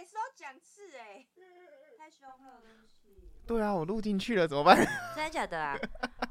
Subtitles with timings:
[0.00, 1.26] 每次都讲次哎，
[1.98, 3.28] 太凶了，对不起。
[3.46, 4.74] 对啊，我录进去了，怎么办？
[5.14, 5.78] 真的假的啊？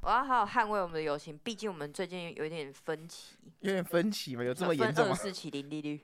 [0.01, 3.35] 我要好好捍卫我们的友情，毕竟我们最近有点分歧。
[3.59, 4.43] 有点分歧吗？
[4.43, 5.13] 有这么严重吗？
[5.13, 6.01] 四期零利率。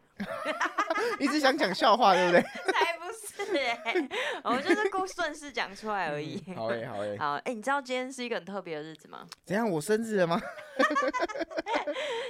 [1.20, 2.42] 一直想讲笑话，对不对？
[2.72, 4.10] 才不是哎、欸，
[4.44, 6.40] 我们就是故顺势讲出来而已。
[6.46, 7.18] 嗯、好诶，好诶。
[7.18, 9.26] 好，你知道今天是一个很特别的日子吗？
[9.44, 9.68] 怎样？
[9.68, 10.40] 我生日了吗？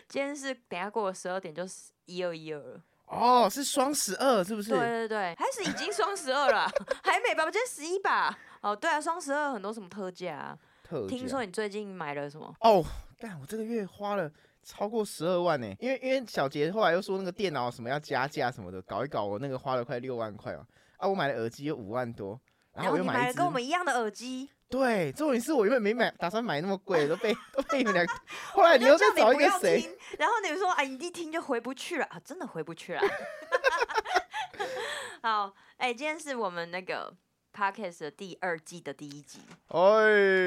[0.07, 2.81] 今天是等下过了十二点就是一二一二了。
[3.07, 4.71] 哦，是双十二是不是？
[4.71, 6.70] 对对对，还是已经双十二了？
[7.03, 7.43] 还没吧？
[7.45, 8.38] 我今天十一吧？
[8.61, 10.57] 哦，对啊，双十二很多什么特价啊？
[10.84, 11.07] 特价？
[11.07, 12.53] 听说你最近买了什么？
[12.61, 12.83] 哦，
[13.20, 14.30] 干，我这个月花了
[14.63, 20.66] 超过十二万呢，因为因为小杰后来又说那个电脑什么要加价什么的，搞一搞我那个花了快六万块啊！
[20.97, 22.39] 啊，我买的耳机有五万多，
[22.73, 24.49] 然后我又，买了跟我们一样的耳机。
[24.77, 28.05] 对，重点是我原本没买，打算买那么贵，都被 都被你们俩。
[28.52, 29.89] 后来你又再找一个谁？
[30.20, 33.02] 然后你们说，哎，你一听就回不去了啊，真的回不去了。
[35.23, 37.13] 好，哎，今天是我们那个
[37.53, 39.39] Podcast 的第二季的第一集。
[39.69, 39.80] 哎，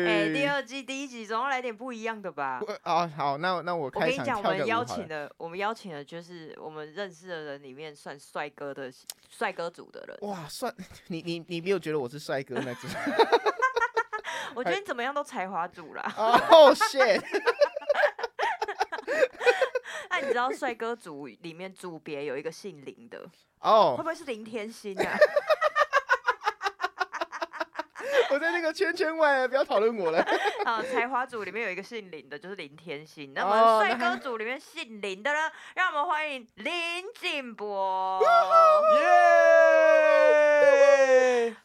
[0.06, 2.60] 哎，第二季第一集总要来点不一样的吧？
[2.83, 4.10] 啊，好，那那我开场。
[4.10, 8.92] 我跟你讲，我们邀请的，我们邀请的就是我们认识的人里面算帅哥的
[9.31, 10.19] 帅哥组的人。
[10.28, 10.72] 哇，算！
[11.08, 12.91] 你你你没有觉得我是帅哥那种？
[14.54, 16.12] 我觉得你怎么样都才华组啦。
[16.16, 17.22] 哦，shit！
[20.10, 23.24] 那你知道帅哥组里面组别有一个姓林的
[23.60, 23.94] 哦？
[23.96, 25.16] 会不会是林天心啊？
[28.30, 30.22] 我在那个圈圈外，不要讨论我了。
[30.64, 33.32] 好，才华组里面有一个姓林的，就是林天心。
[33.34, 35.50] 那么帅哥组里面姓林的呢？
[35.74, 38.20] 让我们欢迎林璟博。
[39.00, 40.17] 耶！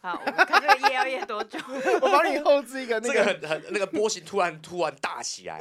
[0.02, 1.58] 好，我们看这个耶要耶多久？
[2.02, 5.60] 我帮你后置一个那个很很那个波形，突然突然大起来。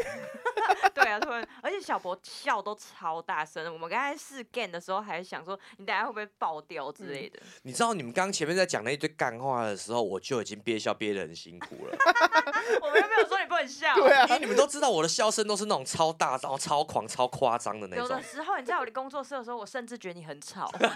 [0.95, 3.73] 对啊，突然，而且小博笑都超大声。
[3.73, 7.41] 我们刚才试 game 的时候，还想说你等下会不会爆掉之类的。
[7.63, 10.93] 你知道你们刚刚前面在讲那一堆干话的时候，我就已经憋笑。
[11.03, 11.97] 憋得很辛苦了，
[12.81, 18.05] 我们又没有说你不能笑， 对啊，因为你们都知道我的笑声都是那种超大、然后超狂、超夸张的那种。
[18.05, 20.87] 有的时候你在我的工作室的时候，我甚至觉得你很吵，就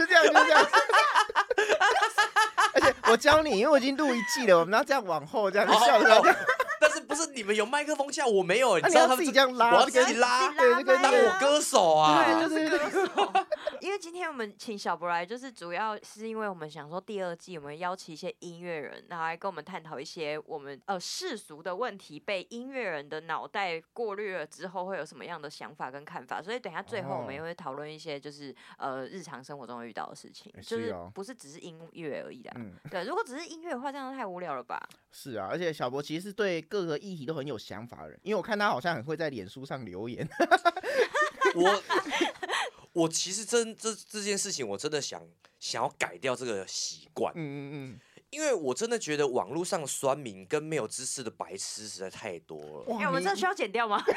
[0.00, 0.66] 是这样，就是这样。
[2.74, 6.36] 而且我教你，因为我已经录一季了，我们要这样往后这样笑的。
[6.82, 13.32] 但是不是你们有麦克风架，我没有，你知道他们自己这样拉，我要自己拉，对，当我歌手啊，对，就是歌手。
[13.80, 26.42] 因为今天我们请小博来，就是主要是因为我们想说第二季我们邀请一些音乐人，然后来跟我们探讨一些我们呃世俗的问题，被音乐人的脑袋过滤了之后会有什么样的想法跟看法。
[26.42, 32.50] 所以等一下最后我们也会讨论一些就是呃日常生活中遇到的事情，就是不是只是音乐而已的。
[32.56, 34.80] 嗯，对，如果只是音乐的话，这样太无聊了吧？
[35.10, 40.26] 是啊，而且小博其实是对各个议题都很有想法的人，因为我看他好像很会在脸书上留言。
[41.54, 41.82] 我。
[42.94, 45.26] 我其实真这这件事情，我真的想
[45.58, 47.32] 想要改掉这个习惯。
[47.34, 48.00] 嗯嗯嗯，
[48.32, 52.96] 因为我真的觉得网络上的酸民跟没有知识的白痴实在太多了。
[52.98, 54.02] 哎，我们这需要剪掉吗？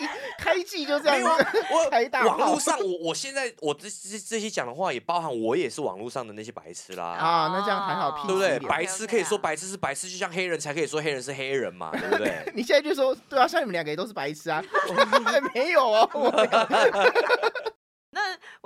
[0.00, 0.06] 你
[0.40, 1.88] 开季就这样子，我
[2.26, 7.04] 网络上，我我现在我这这这些讲的话，也包含我也是网络上的那些白痴啦。
[7.04, 8.58] 啊，那这样还好，对不对？
[8.68, 12.42] 白痴可以说白痴是白痴，就像黑人才可以说黑人是黑人嘛，对不对？
[12.56, 14.94] 你现在就说对啊，像你们两个也都是白痴啊，我
[15.54, 16.10] 没有啊，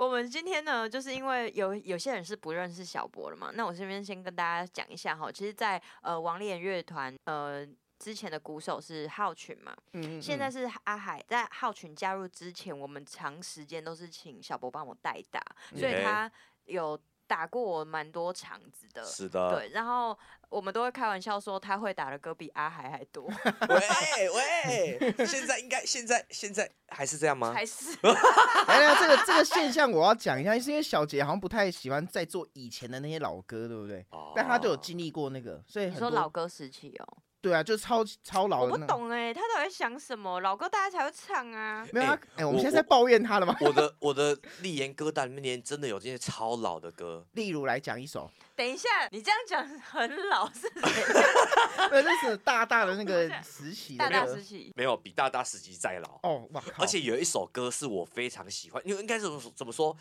[0.05, 0.13] 我。
[0.13, 15.43] 们今天呢，就是因为有有些人是不认识小博的嘛，那我这边先跟大家讲一下哈，其实在，在呃王立言乐团呃之前的鼓手是浩群嘛，嗯，嗯，现在是阿海，在浩群加入之前，我们长时间都是请小博帮我代打，
[15.75, 16.31] 所以他
[16.65, 16.99] 有。
[17.27, 20.17] 打过我蛮多场子的，是的，对，然后
[20.49, 23.25] 我们都会开玩笑说他会打的歌比阿海还多。
[23.69, 27.51] 喂喂，现在应该现在现在还是这样吗？
[27.53, 27.97] 还是。
[28.67, 34.05] 哎呀，这个这个现象我要讲一下，是因为小杰好像不太喜欢在做以前的那些老歌，对不对？
[34.11, 34.33] 哦。
[34.35, 36.09] 但他就有经历过那个，所以很多。
[36.09, 37.17] 你说老歌时期哦。
[37.43, 38.71] 对啊，就超超老的。
[38.71, 40.39] 我不懂哎，他到底在想什么？
[40.39, 41.85] 老歌大家才会唱啊。
[41.91, 43.53] 没有啊，哎，我们现在在抱怨他了吗？
[43.59, 48.31] 我的 我的立言歌单里面真的有这些超老的歌，例如来讲一首。
[48.55, 51.03] 等一下，你这样讲很老是谁？
[51.91, 53.97] 对，那是大大的那个时期。
[53.97, 56.63] 大大时期没有比大大时期再老哦，哇！
[56.77, 59.93] 而且有一首歌是我非常喜欢，因为应该是怎么怎么说，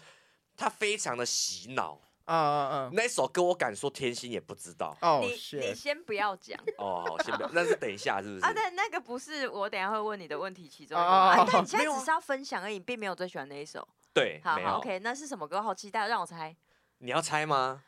[0.56, 2.00] 它非常的洗脑。
[2.24, 2.90] 啊啊啊！
[2.92, 4.96] 那首歌我敢说天心也不知道。
[5.00, 6.58] 哦，你你先不要讲。
[6.78, 8.44] 哦，好，先不要，那是等一下，是不是？
[8.44, 11.06] 啊，但那个不是我等下会问你的问题其中一个。
[11.06, 13.86] 啊，但你现在只是要分享而已，并没有最喜欢那一首。
[14.14, 15.62] 对，好，OK，那是什么歌？
[15.62, 16.54] 好期待，让我猜。
[16.98, 17.82] 你要猜吗？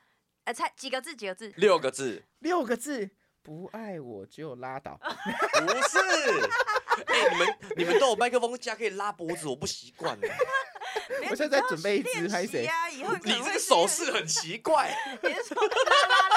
[0.44, 1.14] 呃，猜几个字？
[1.14, 1.52] 几个字？
[1.56, 2.24] 六个字。
[2.40, 3.10] 六个字。
[3.42, 4.98] 不爱我就拉倒。
[4.98, 5.98] 不是。
[7.06, 10.18] 哎，你们你们都有麦克风架可以拉脖子，我不习惯。
[11.30, 12.68] 我现在在准备一支，还是谁？
[13.24, 14.96] 你这个手势很奇怪。
[15.22, 16.36] 你是说啦啦啦？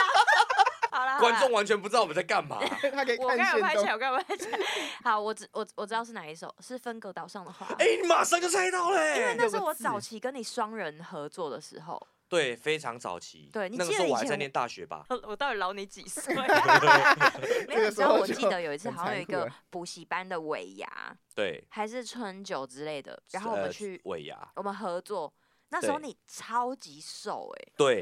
[0.89, 2.59] 好了，观众完全不知道我们在干嘛。
[2.91, 4.59] 他可以我刚有拍起来，我刚有拍起来。
[5.03, 7.67] 好，我知我我知道是哪一首，是分隔岛上的花。
[7.77, 9.19] 哎，你马上就猜到嘞！
[9.19, 12.07] 因为那是我早期跟你双人合作的时候。
[12.29, 13.49] 对，非常早期。
[13.53, 15.05] 对，你那个时候我还在念大学吧？
[15.23, 16.35] 我到底老你几岁？
[17.67, 25.33] 没有，之后我记得有一次好像有一个补习班的尾牙，对，还是春酒之类的，然后我们去尾牙，我们合作。
[25.69, 28.01] 那时候你超级瘦哎，对，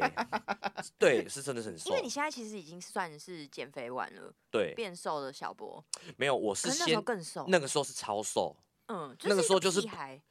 [1.00, 1.90] 对，是真的很瘦。
[1.90, 5.84] 因为你现在其实已经算是减肥完了，对，变瘦的小博。
[6.16, 8.56] 没有，我是先那时候更瘦，那个时候是超瘦，
[8.88, 10.22] 嗯，那个时候就是屁孩，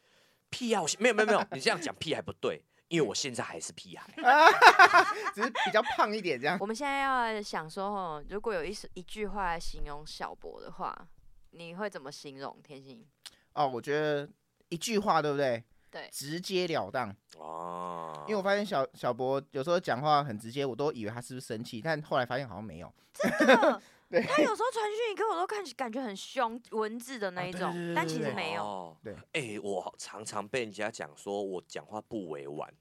[0.48, 2.62] 屁孩，没有没有没有，你这样讲屁还不对。
[2.94, 4.08] 因为我现在还是屁孩，
[5.34, 6.56] 只是比较胖一点这样。
[6.60, 10.96] 我们现在要想说，哦，如果有一一句话来形容小博的话，
[11.50, 12.56] 你会怎么形容？
[12.62, 13.04] 天心？
[13.54, 14.28] 哦，我觉得
[14.68, 15.64] 一句话，对不对？
[15.90, 17.12] 对，直截了当。
[17.36, 18.24] 哦。
[18.28, 22.94] 因为我发现小小博有时候讲话很直接，我都以为他是不是生气，但后来发现好像没有。
[23.12, 23.82] 真的。
[24.10, 28.62] 他有时候传讯息给我都看感觉很凶，文字的那一种，哦、但其实没有。
[28.62, 32.72] 哦、对，哎、欸，我常常被人家讲说我讲话不委婉。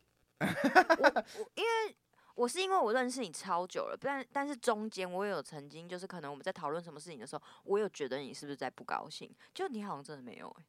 [0.99, 1.25] 我我
[1.55, 1.95] 因为
[2.35, 9.29] 我是因为我认识你超久了，但但是中间我也有曾经就是可能我们在讨论什么事情的时候，我有觉得你是不是在不高兴？
[9.53, 10.63] 就你好像真的没有哎、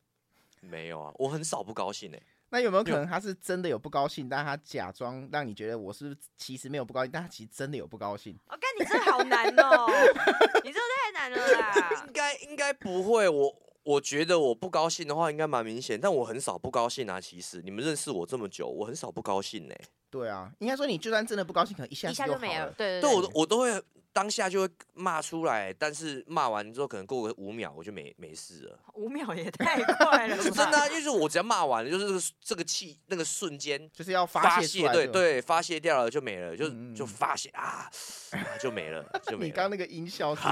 [0.62, 2.22] 欸，没有啊，我很少不高兴哎、欸。
[2.50, 8.38] 那有没有可能他是真的有不高兴，但他假装让你觉得我是不是其实没有不高兴，但他其实真的有不高兴？
[8.46, 9.86] 我、哦、干，你这好难哦，
[10.62, 12.04] 你这太难了啦。
[12.06, 13.50] 应该应该不会，我
[13.84, 17.20] 我觉得我不高兴的话应该蛮明显，但我很少不高兴啊。
[17.20, 19.84] 其实你们认识我这么久，我很少不高兴呢、欸。
[20.10, 22.70] 对啊，应该说你就算真的不高兴，可能一下一下就没了。
[22.76, 23.82] 对对对，我我都会。
[24.14, 28.78] 当下就会骂出来，但是骂完之后可能过个五秒，我就没没事了。
[28.94, 37.90] 五秒也太快了， 真的、啊，就是我只要骂完了，就是这个气那个瞬间就是要发泄，对对，发泄掉了就没了，就就发泄啊，
[38.30, 39.44] 啊，就没了，就 没了。
[39.46, 40.42] 你刚那个音效是？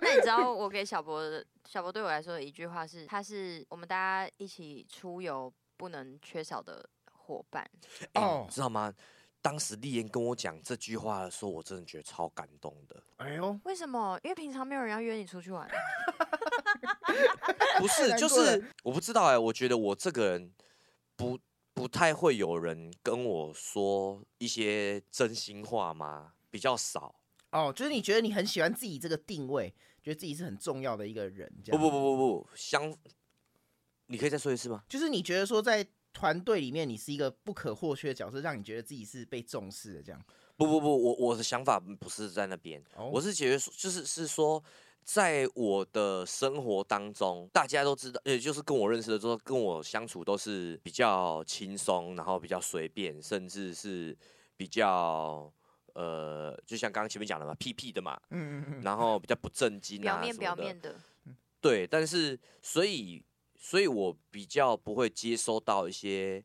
[0.00, 7.68] 那你知道我给小博的小博对我来说的一句话是，他是我们大家一起出游不能缺少的伙伴。
[8.14, 8.92] 哦、欸，知道吗？
[9.42, 13.00] 当时丽妍跟我讲这句话的时候，我真的觉得超感动的。
[13.16, 14.18] 哎呦，为什么？
[14.24, 15.68] 因为平常没有人要约你出去玩。
[17.78, 19.38] 不是，就是我不知道哎、欸。
[19.38, 20.52] 我觉得我这个人
[21.14, 21.38] 不
[21.74, 26.32] 不太会有人跟我说一些真心话吗？
[26.50, 27.14] 比较少。
[27.52, 29.72] 哦，就是你觉得你很喜欢自己这个定位，
[30.06, 31.52] 觉得自己是很重要的一个人。
[31.66, 32.96] 不不不不不，相，
[34.06, 34.84] 你可以再说一次吗？
[34.88, 35.86] 就是你觉得说在。
[36.18, 40.02] 团队里面，你是一个不可或缺的角色，让你觉得自己是被重视的。
[40.02, 40.18] 这样？
[40.56, 43.12] 不不不，我我的想法不是在那边，oh.
[43.12, 44.64] 我是觉得就是是说，
[45.04, 54.16] 在我的生活当中，大家都知道，也就是跟我认识的时候，跟我相处都是比较轻松，然后比较随便，甚至是
[54.56, 55.52] 比较
[55.96, 61.00] 呃，就像刚刚前面讲的嘛，屁屁的嘛，嗯嗯嗯，然后比较不正经啊，表面表面的，
[61.60, 63.24] 对，但是所以。
[63.58, 66.44] 所以我比较不会接收到一些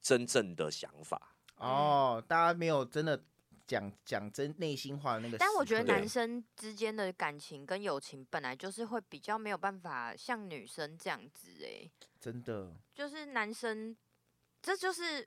[0.00, 1.34] 真正的想法。
[1.56, 3.20] 哦，大家没有真的
[3.66, 5.38] 讲讲真内心话的那个。
[5.38, 11.90] 但我觉得男生之间的感情跟友情本来就是会比较没有办法像女生这样子哎，
[12.20, 13.96] 真的，就是男生
[14.62, 15.26] 这就是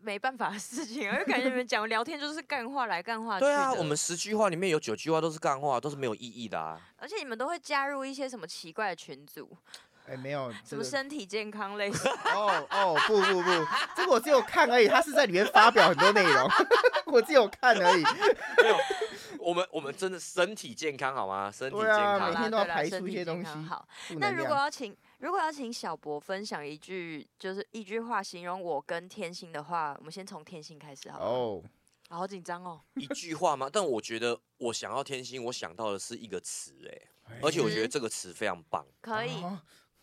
[0.00, 3.44] 没办法的事情， 我就感觉你们讲聊天就是干话来干话去。
[3.44, 6.80] 对啊，我们十句话里面有九句话都是干话，都是没有意义的啊。
[6.96, 9.56] 而且你们都会加入一些什么奇怪的群组。
[10.06, 12.10] 哎、欸，没有什么身体健康类型。
[12.34, 13.50] 哦哦，不不不，
[13.94, 14.88] 这个我只有看而已。
[14.88, 16.48] 他是在里面发表很多内容，
[17.12, 18.02] 我只有看而已。
[18.62, 18.76] 没有，
[19.38, 21.52] 我们我们真的身体健康好吗？
[21.52, 23.50] 身体健康，啊、每天都要排出一些东西。
[23.68, 31.24] 好，那如果要请，如果要请小博分享一句，就是一句话形容我跟天心的话，我们先从天心开始好了。
[31.24, 31.62] 哦，
[32.08, 32.80] 好紧张哦。
[32.94, 33.68] 一句话吗？
[33.72, 38.86] 但我觉得我想要天心，我想到的是一个词，哎，而且我觉得这个词非常棒。
[39.00, 39.42] 可以。
[39.42, 39.60] 哦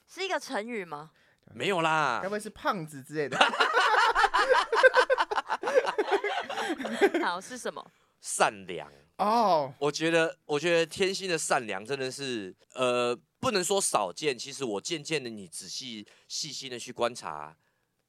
[0.07, 1.09] 是一个成语吗？
[1.55, 3.35] 没有啦，该不会是胖子之类的？
[7.25, 7.83] 好，是什么？
[8.21, 9.73] 善良哦。
[9.79, 14.37] 我觉得，我觉得天心的善良真的是，呃，不能说少见。
[14.37, 17.55] 其实我渐渐的，你仔细细心的去观察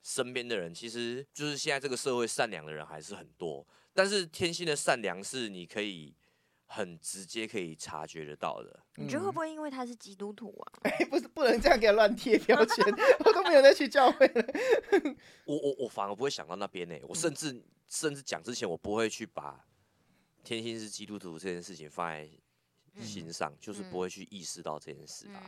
[0.02, 3.66] 身边的人，其实就是现在这个社会善良的人还是很多。
[3.92, 6.14] 但是天心的善良是你可以。
[6.68, 10.72] 很直接可以察觉得到的，你觉得会不会因为他是基督徒啊？
[10.82, 12.84] 哎、欸，不是，不能这样给他乱贴标签，
[13.20, 14.44] 我都没有再去教会了。
[15.46, 19.64] 我我我反而不会想到那边呢，我甚至、嗯、甚至讲之前，我不会去把
[20.46, 22.28] 天心是基督徒这件事情放在
[23.02, 25.42] 心上，嗯、就是不会去意识到这件事吧。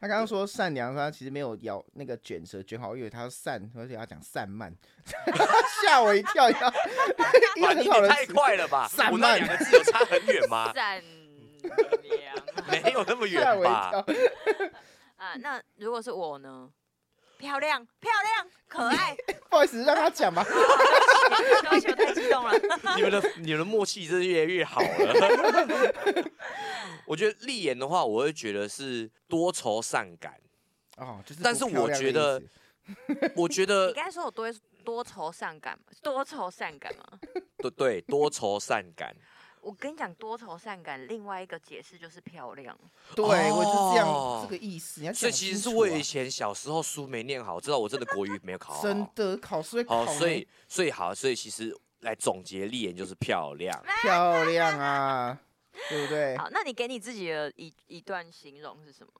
[0.00, 4.74] 他刚刚说善良，他其实没有咬那个卷舌卷好，我以为他善，而且他讲散漫，
[5.86, 6.68] 吓我一跳，一跳。
[7.62, 8.88] 哇，你也太快了吧！
[8.88, 10.72] 散漫两个字有差很远吗？
[10.74, 11.00] 善
[12.02, 14.04] 良，没有那么远吧？
[15.16, 16.68] 啊，那如果是我呢？
[17.38, 19.16] 漂亮，漂亮，可爱。
[19.50, 20.44] 不好意思，让他讲吧。
[20.48, 22.52] 对不起，我太激动了。
[22.96, 26.24] 你们的你们的默契真是越来越好了。
[27.06, 30.34] 我觉得立言的话，我会觉得是多愁善感。
[30.96, 31.42] 哦，就是。
[31.42, 32.42] 但是我觉得，
[33.36, 34.50] 我觉得你刚才说我多
[34.84, 35.84] 多愁善感吗？
[36.02, 37.18] 多愁善感吗？
[37.58, 39.14] 对对，多愁善感。
[39.64, 42.78] 我跟你讲，多愁善感，另外一个解释就是漂亮。
[43.16, 45.00] 对，我就是这样这个意思。
[45.00, 48.82] 你要所以其实是我以前小时候书没念好，知道我真的国语没有考好。
[48.84, 50.04] 真的考试会考。
[50.04, 55.40] 好，所以所以好，所以其实来总结立言就是漂亮， 漂亮啊，
[55.88, 56.36] 对不对？
[56.36, 59.12] 好，那你给你自己的一一段形容是什么？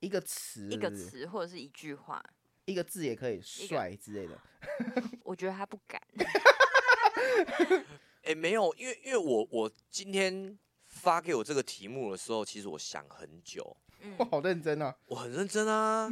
[0.00, 2.22] 一个词，一个词或者是一句话，
[2.66, 4.38] 一个字也可以，帅之类的。
[5.24, 6.00] 我觉得他不敢。
[8.28, 13.74] 哎、欸，没有，因为因为我我今天发给我这个题目的时候，其实我想很久。
[14.00, 14.94] 嗯，我好认真啊！
[15.06, 16.10] 我很认真啊，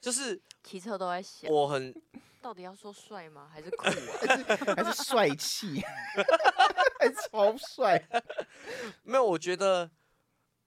[0.00, 1.50] 就是 骑车都在想。
[1.50, 1.92] 我很
[2.40, 3.50] 到底要说帅吗？
[3.52, 4.74] 还是酷啊？
[4.76, 5.82] 还是帅气？
[7.00, 8.00] 还是超帅？
[9.02, 9.90] 没有，我觉得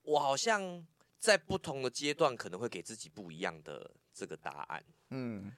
[0.02, 0.86] 我好像
[1.18, 4.84] 在不同的阶段可能会给自己不一样的这个答案。
[5.12, 5.50] 嗯。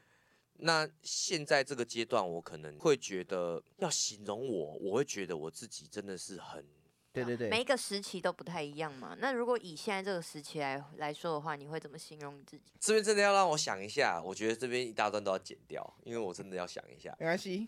[0.63, 6.63] 那现在这个阶段，我可能会觉得要形容我，我会觉得我自己真的是很，
[7.11, 9.17] 对对对，每一个时期都不太一样嘛。
[9.19, 12.73] 那如果以现在这个时期来来说的话，你会怎么形容你自己？
[12.79, 17.15] 这边真的要让我想一下，我觉得这边一大段都要剪掉，因为我真的要想一下。
[17.19, 17.67] 没关系，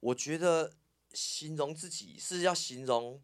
[0.00, 0.70] 我觉得
[1.14, 3.22] 形容自己是要形容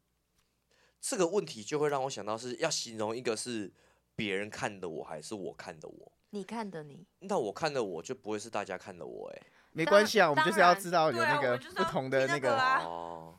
[0.99, 3.71] 这个问题，就会让我想到是要形容一个是
[4.16, 6.12] 别人看的我，还是我看的我。
[6.30, 9.42] 你看的你，那我看的我就不会是大家看的我哎，
[9.73, 13.38] 没关系啊，我们就是要知道有那个不同的那个哦。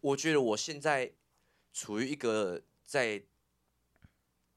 [0.00, 1.12] 我觉得我现在
[1.72, 3.22] 处于一个在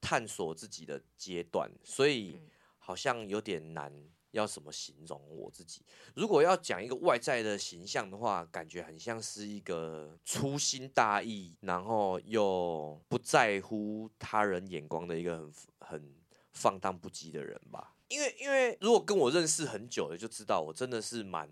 [0.00, 2.40] 探索自己的阶段，所以
[2.78, 3.92] 好像有点难
[4.32, 5.84] 要怎么形容我自己。
[6.16, 16.23] 如果要讲一个外在的形象的话，感觉很像是一个粗心大意，然后又不在乎他人眼光的一个很很。
[16.54, 21.48] 放荡不羁的人吧，因为因为如果跟我认识很久的就知道我真的是蛮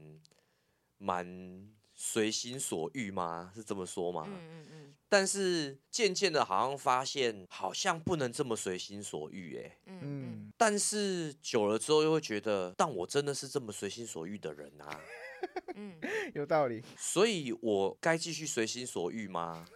[0.98, 3.52] 蛮随心所欲吗？
[3.54, 4.24] 是这么说吗？
[4.26, 4.94] 嗯嗯嗯。
[5.08, 10.52] 但是渐渐的，好像发现好像不能这么随心所欲，哎，嗯嗯。
[10.56, 15.00] 但是久了之后又会觉得，但我真的是这么随心所欲的人啊。
[15.74, 16.00] 嗯，
[16.34, 16.82] 有道理。
[16.96, 19.66] 所以我该继续随心所欲吗？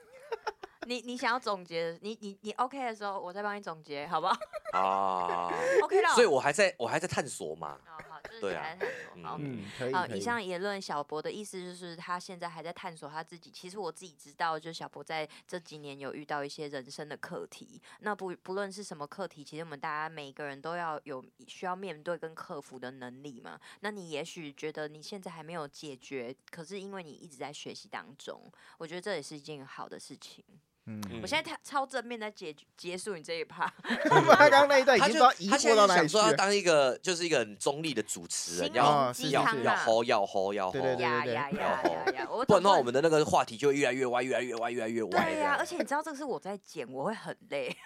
[0.86, 4.36] 你你想要总结，你你你 OK 的时候，我再帮你总结，好不好？
[4.72, 5.50] 啊，
[5.82, 6.08] OK 了。
[6.14, 7.78] 所以我还在我还在探索嘛。
[7.86, 9.22] 哦好，就是你还在探索。
[9.22, 9.92] 好，嗯，可以。
[9.92, 13.50] 好，以上言论，小博的意思就是他现在还在探索他自己。
[13.50, 17.80] 其实我自己知道，就是小博在这几年有遇到一些人生的课题。
[18.00, 23.58] 那不不论是什么课题，其实我们大家每个人都要有需要面对跟克服的能力嘛。
[23.80, 28.40] 那你也许觉得你现在还没有解决，可是因为你一直在学习当中，
[28.78, 30.44] 我觉得这也是一件好的事情。
[30.88, 33.66] 嗯，我现在超超正面在结结束你这一趴。
[33.82, 35.86] 他刚刚那一段已经不知道移过到哪里去了。
[35.86, 45.10] 他现在想说要当一个就是一个很中立的主持人，要要要吼要吼要吼，对对对对，要不然的话我们的那个话题就越来越歪，越来越歪，越来越歪。
[45.10, 47.76] 对呀，而且你知道这个是我在剪，我会很累。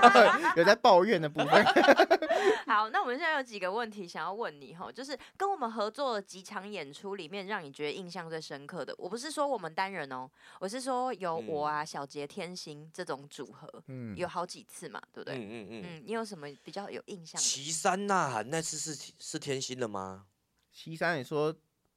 [0.56, 1.62] 有在抱怨的部分。
[2.66, 10.26] 好，那我们现在有几个问题想要问你哈，就是跟我们合作的几场演出里面，让你觉得印象最深刻的，我不是说我们单人哦，
[10.58, 12.45] 我是说有我啊小杰天。
[12.46, 15.36] 天心这种组合，嗯，有好几次嘛，对不对？
[15.36, 17.40] 嗯嗯嗯，嗯，你有什么比较有印象？
[17.40, 20.26] 岐山呐喊那次是是天心的吗？
[20.72, 21.52] 岐山，你说，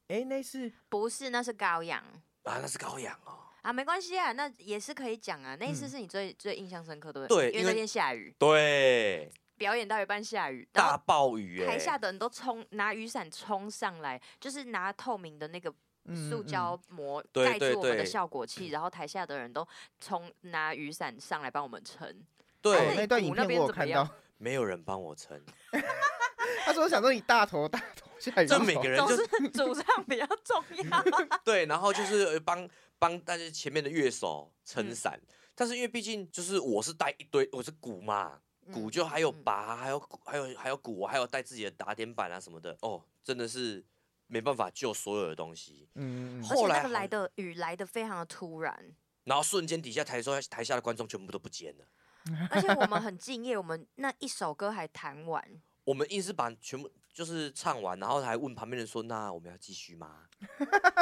[0.08, 1.30] 哎、欸，那是不是？
[1.30, 2.02] 那是高阳
[2.42, 3.38] 啊，那是高阳哦。
[3.62, 5.56] 啊，没关系啊，那也是可以讲啊。
[5.60, 15.72] 那一次是你最、嗯、最印象深刻的，对，因为那天下雨，对，表演到一半下雨，大暴雨，台下的人都冲拿雨伞冲上来，就是拿透明的那个。
[16.14, 19.66] 塑胶膜盖住我们的效果器，然后台下的人都
[20.00, 22.22] 冲拿雨伞上来帮我们撑。
[22.62, 25.40] 对，那段影片我有看到， 没有人帮我撑。
[26.64, 28.10] 他说：“想说你大头大头，
[28.46, 31.04] 这每个人就是 主唱比较重要。”
[31.42, 35.18] 对，然后就是帮帮大家前面的乐手撑伞，
[35.54, 38.38] 但是因为毕竟就是我是带一堆，我是鼓嘛，
[38.72, 42.76] 鼓就还有拔，还有还有还有鼓，我还有带自己的打点板啊什么的。
[42.82, 43.82] 哦，真的是。
[44.30, 48.94] 没办法救所有的东西，嗯，后来来的雨来的非常的突然，
[49.24, 51.84] 然后瞬间底下台说台下的观众全部都不见了，
[52.50, 55.60] 而且我们很敬业，我们那一首歌还弹完。
[55.84, 60.28] 我们硬是把全部就是唱完，然后还问旁边人说：“那我们要继续吗？”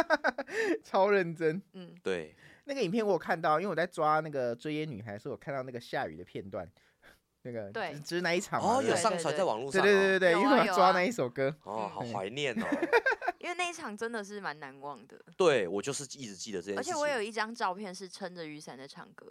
[0.83, 1.61] 超认真。
[1.73, 2.35] 嗯，对。
[2.65, 6.71] 那个影片我有看到，因为我在抓那个追烟女孩，所以我看到那个下雨的片段。
[7.43, 9.83] 那个对，只是那一场哦，有上传在网络上。
[9.83, 11.55] 对对对对，因为抓那一首歌。
[11.65, 12.67] 哦，好怀念哦。
[13.39, 15.17] 因为那一场真的是蛮难忘的。
[15.37, 16.81] 对，我就是一直记得这件事。
[16.81, 19.27] 而且我有一张照片是撑着雨伞在唱歌。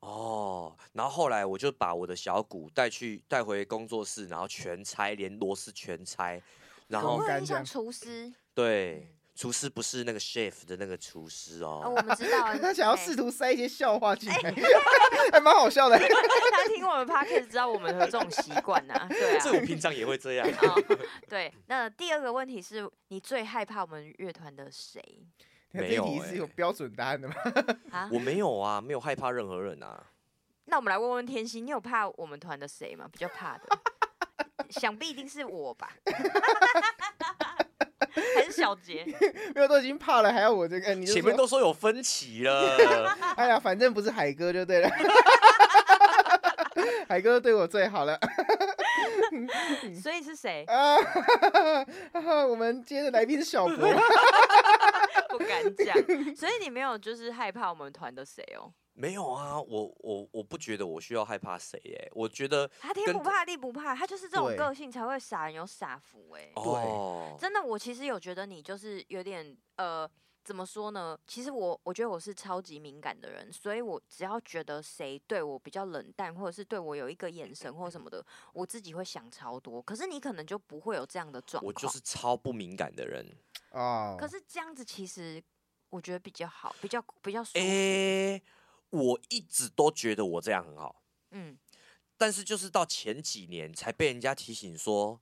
[0.00, 6.42] 哦，然后后来我就把我的小鼓带去带回工作室，然后全拆，连螺丝全拆，
[6.86, 8.32] 然后很像厨师。
[8.54, 9.14] 对。
[9.38, 11.80] 厨师不是那个 chef 的那个厨师哦。
[11.84, 12.52] 哦，我们知道。
[12.58, 15.96] 他想要试图塞一些笑话进来，欸、还蛮好笑的。
[16.50, 19.40] 他听我们 podcast 知道我们的这种习惯呐，对啊。
[19.40, 20.48] 这我平常也会这样。
[20.48, 20.98] 哦。
[21.28, 25.00] 对，那第二个问题是你最害怕我们乐团的谁？
[25.70, 26.30] 没有、欸。
[26.30, 27.34] 是有标准答案的吗？
[27.92, 30.04] 啊， 我没有啊，没有害怕任何人啊。
[30.64, 33.08] 那我们来问问天心，你有怕我们团的谁吗？
[33.12, 33.64] 比较怕的，
[34.70, 35.92] 想必一定是我吧。
[38.34, 39.04] 还是小杰，
[39.54, 40.94] 没有都已经怕了，还要我这个？
[40.94, 42.76] 你前面都说有分歧了。
[43.36, 44.90] 哎呀，反正不是海哥就对了。
[47.08, 48.18] 海哥对我最好了。
[50.02, 50.64] 所以是谁？
[50.66, 50.96] 啊，
[52.46, 53.76] 我们今天的来宾是小博。
[55.30, 55.94] 不敢讲，
[56.34, 58.72] 所以你没有就是害怕我们团的谁哦？
[58.98, 66.50] 没有啊，我我我不觉得我需要害怕谁哎，我觉得他天不怕地不怕，他就是这种个性才会傻人有傻福哎。
[66.56, 70.10] 对，真的，我其实有觉得你就是有点呃，
[70.42, 71.16] 怎么说呢？
[71.28, 79.80] 其实我我觉得我是超级敏感的人，所以我只要觉得谁对我比较冷淡，或者是对我有一个眼神或什么的，我自己会想超多。
[79.80, 81.66] 可是你可能就不会有这样的状况。
[81.68, 83.24] 我就是超不敏感的人
[83.70, 84.16] 哦。
[84.18, 85.40] 可是这样子其实
[85.88, 87.58] 我觉得比较好，比较比较舒服。
[87.60, 88.42] 欸
[88.90, 91.58] 我一直都觉得我这样很好，嗯，
[92.16, 95.20] 但是就是到前几年才被人家提醒说，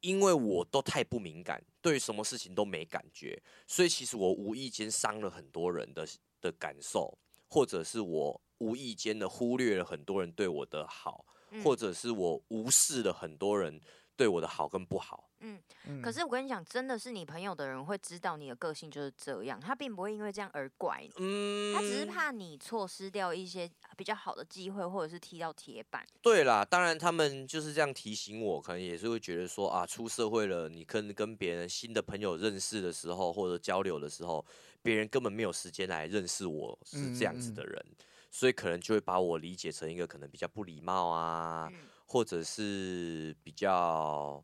[0.00, 6.06] 因为我都太不敏感，对于什么事情都没感觉，所以其实我无意间伤了很多人的
[6.40, 11.26] 的感受，或者是我无意间的忽略了很多人对我的好，
[11.62, 13.80] 或者是我无视了很多人
[14.16, 15.30] 对我的好跟不好。
[15.40, 15.60] 嗯，
[16.02, 26.06] 可是我跟你讲，真的是你朋友的人会知道你的个性就是这样，他并不会因为这样而怪你，嗯，他只是怕你错失掉一些比较好的机会，或者是踢到铁板。
[26.22, 34.42] 对啦，当然他们就是这样提醒我，可能也是会觉得说啊，出社会了，你跟跟别人新的朋友认识的时候，或者交流的时候，
[34.82, 41.78] 别人根本没有时间来认识我是这样子的人，嗯嗯，所以可能就会把我理解成一个可能比较不礼貌啊，嗯，
[42.14, 44.42] 或者是比较。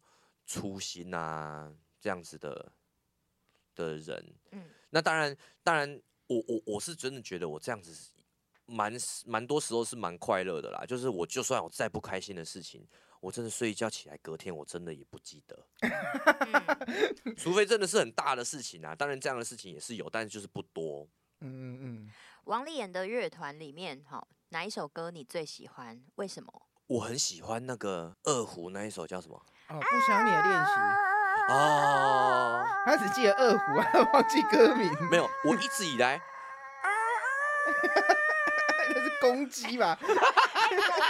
[0.52, 2.72] 粗心啊，这样子的
[3.76, 8.10] 的人，嗯，那当然，当然，我我我是真的觉得我这样子
[8.66, 8.92] 蛮
[9.26, 10.84] 蛮多时候是蛮快乐的啦。
[10.84, 12.84] 就是我就算我再不开心的事情，
[13.20, 15.66] 我真的睡一觉起来，隔天我真的也不记得，
[17.24, 18.92] 嗯、除非真的是很大的事情啊。
[18.92, 21.08] 当然这样的事情也是有，但是就是不多。
[21.42, 22.10] 嗯嗯嗯。
[22.46, 26.04] 王立言的乐团里面，好，哪一首歌你最喜欢？
[26.16, 26.66] 为什么？
[26.90, 29.40] 我很喜欢那个二胡那一首叫什么？
[29.68, 30.72] 哦，不想你的练习
[31.48, 34.92] 哦，他只记得二胡啊， 忘记歌名。
[35.08, 36.20] 没有，我一直以来，
[38.92, 39.96] 那是公鸡吧？
[40.02, 40.08] 我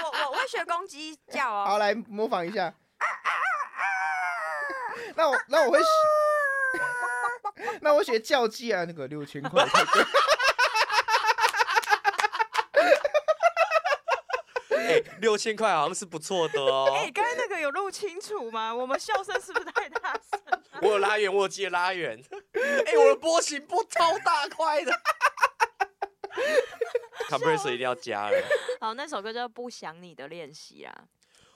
[0.04, 1.64] 我我会学公鸡叫哦。
[1.66, 2.74] 好，来模仿一下。
[5.14, 5.86] 那我那我会学，
[7.80, 9.66] 那我学叫鸡啊，那个六千块。
[15.20, 16.90] 六千块好像是不错的哦。
[16.94, 18.74] 哎、欸，刚才那个有录清楚吗？
[18.74, 20.40] 我们笑声是不是太大声？
[20.82, 22.18] 我有拉远，我有记得拉远。
[22.54, 24.92] 哎、欸，我的波形波超大块的。
[27.28, 28.36] Compressor 一定要加了。
[28.80, 31.04] 好，那首歌叫《不想你的练习》啊。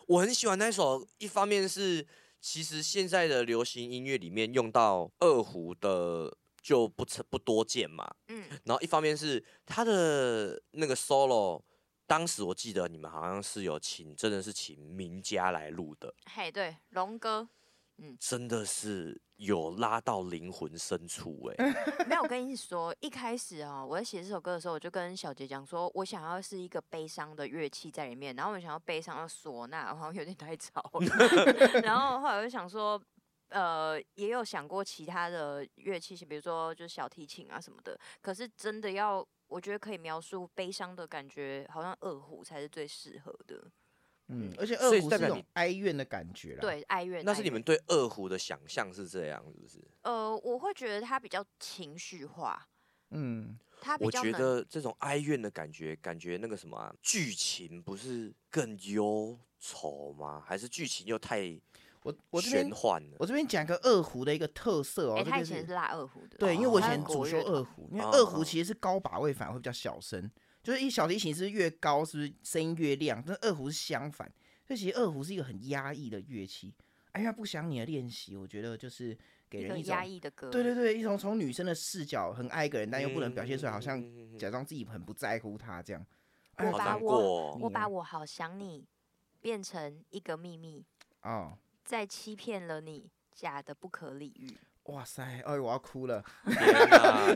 [0.06, 2.06] 我很喜欢那首，一方面是
[2.40, 8.06] 其实现在的流行音乐里面用到二胡的就不不多见嘛。
[8.28, 8.44] 嗯。
[8.64, 11.62] 然后一方面是他的那个 solo。
[12.06, 16.14] 当时我记得你们好像是有请，真的是请名家来录的。
[16.26, 17.48] 嘿，对，龙哥，
[17.96, 22.04] 嗯，真的是有拉到灵魂深处哎、欸。
[22.04, 30.82] 没有，我跟你说，一开始哦，我在写这首歌的时候，我就跟小杰讲说，我想要是一个悲伤的乐器在里面，然后我想要悲伤的唢呐，好像有点太吵。
[31.82, 33.00] 然后后来我就想说，
[33.48, 39.26] 呃，也有想过其他的乐器，比如说就是小提琴啊什么的，可是真的要。
[39.54, 43.62] 我觉得可以描述悲伤的感觉，好像二胡才是最适合的。
[44.26, 46.60] 嗯，而且二胡是那种哀怨的感觉啦。
[46.60, 47.24] 对，哀怨。
[47.24, 49.78] 那是你们对二胡的想象是这样，是不是？
[50.02, 52.66] 呃，我会觉得它比较情绪化。
[53.10, 53.56] 嗯，
[54.00, 60.42] 我觉得这种哀怨的感觉，感觉那个什么、啊、剧情不是更忧愁吗？
[60.44, 61.56] 还是剧情又太
[62.04, 63.16] 我我玄幻了？
[63.18, 70.30] 我这边讲个二胡的一个特色哦，欸、他以前是拉二胡的，对，因为我以前主修二胡，因为二胡其实是高把位，反而会比较小声，
[70.62, 73.20] 就是一小提琴是越高，是不是声音越亮？
[73.26, 74.30] 但二胡是相反，
[74.64, 76.72] 所以其实二胡是一个很压抑的乐器。
[77.12, 79.18] 哎呀，不想你的练习，我觉得就是。
[79.50, 84.02] 给人一种压抑的歌，对对对，一种从女生的视角很爱一个人，但又不能表现出来，好像
[84.36, 86.04] 假装自己很不在乎他这样。
[86.58, 88.84] 我把我我把我好想你
[89.40, 90.84] 变成一个秘密
[91.22, 94.56] 哦，在欺骗了你，假的不可理喻。
[94.84, 96.22] 哇塞，哎，我要哭了，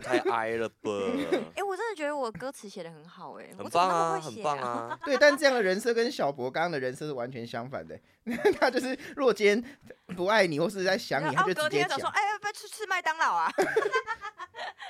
[0.05, 0.91] 太哀了吧？
[1.57, 4.99] 哎，我真的觉得我歌词写的很好，哎，很棒啊，很棒啊。
[5.05, 7.99] 对，但这样的人设跟小博刚刚的人设是完全相反的。
[8.61, 9.65] 他就是，如果今天
[10.15, 13.51] 不爱你或是在想你，他就直接讲说，哎，要不要去吃麦当劳啊？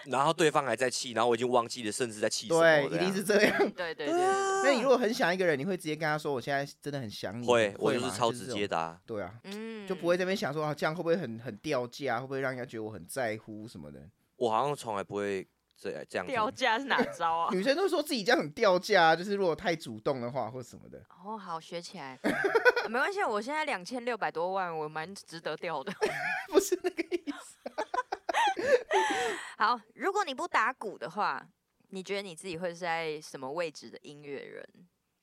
[0.06, 2.60] 然后对方还在气，然后我已经忘记了，甚至在气什么？
[2.60, 3.56] 对，一定是这样。
[3.70, 4.14] 对对对。
[4.64, 7.46] 那你如果很想一个人，你会直接跟他说，我现在真的很想你。
[7.46, 8.98] 会，我就是超直接的。
[9.06, 9.32] 对啊。
[9.44, 9.86] 嗯。
[9.86, 12.20] 就不会这边想说啊，这样会不会很很掉价？
[12.20, 14.08] 会不会让人家觉得我很在乎什么的？
[14.36, 16.26] 我好像从来不会这样这样。
[16.26, 17.48] 掉价是哪招啊？
[17.54, 21.04] 女生都说自己这样很掉价，就是如果太主动的话或什么的。
[21.24, 22.18] 哦，好，学起来。
[22.88, 25.92] 没关系，我现在两千六百多万，我蛮值得掉的。
[26.48, 27.58] 不是那个意思。
[29.56, 31.46] 好，如果你不打鼓的话，
[31.90, 34.66] 你觉得你自己会是在什么位置的音乐人？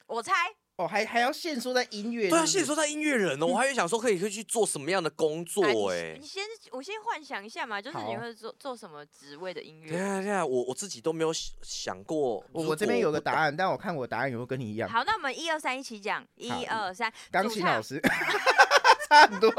[0.08, 0.34] 我猜。
[0.78, 2.30] 哦，还还要限缩在音乐？
[2.30, 3.46] 对啊，限缩在音乐人哦。
[3.46, 6.18] 我 还以为想说可以可以去做什么样的工作哎。
[6.20, 9.92] 你先，我先幻想一下嘛，就是你会做做什么职位的音乐？
[9.92, 12.44] 对啊对啊，我我自己都没有想过。
[12.52, 14.90] 我这边有个答案，但我看我答案有没有跟你一样。
[14.90, 18.02] 好，那我们一二三一起讲，一二三，钢琴老师，
[19.10, 19.50] 差不多。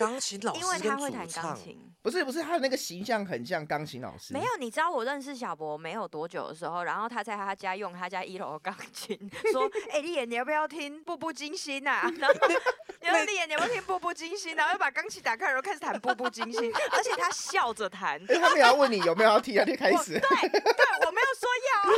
[0.00, 4.32] 钢琴老师，因为他会弹钢琴，不是不是，他的那个形象很像钢琴老师。
[4.32, 9.14] 没有，你知道我认识小博没有多久的时候，然后他在他家用他家一楼的钢琴，
[9.52, 12.34] 说：“哎，丽妍，你要不要听《步步惊心》啊？”然后，
[13.02, 14.54] 然后丽妍，你要不要听《步步惊心》？
[14.56, 18.18] 然后又把钢琴打开，然后开始弹《步步惊心》，而且他笑着弹。
[18.26, 20.18] 他们要问你有没有要听，他就开始。
[20.18, 20.60] 对对，
[21.06, 21.90] 我没有说要。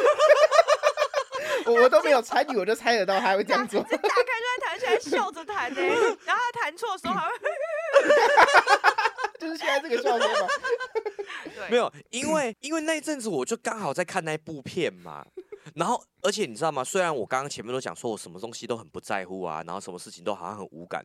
[1.72, 3.80] 我我都没有参与，我就猜得到他会这样做。
[3.82, 5.80] 打开就在弹起来，笑着弹呢。
[6.24, 7.34] 然后他弹错的时候还会。
[9.38, 10.48] 就是现在这个状态吗？
[11.70, 15.24] 没有，因为 因为那一阵子我就刚好在看那部片嘛，
[15.74, 16.84] 然后而且你知道吗？
[16.84, 21.04] 虽然我刚刚前面都讲说我什么东西都很不在乎啊，然后什么事情都好像很无感，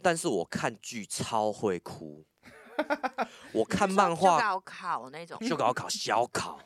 [0.00, 2.24] 但是我看剧超会哭。
[3.52, 6.58] 我看漫画，就高考那种，就高考小考，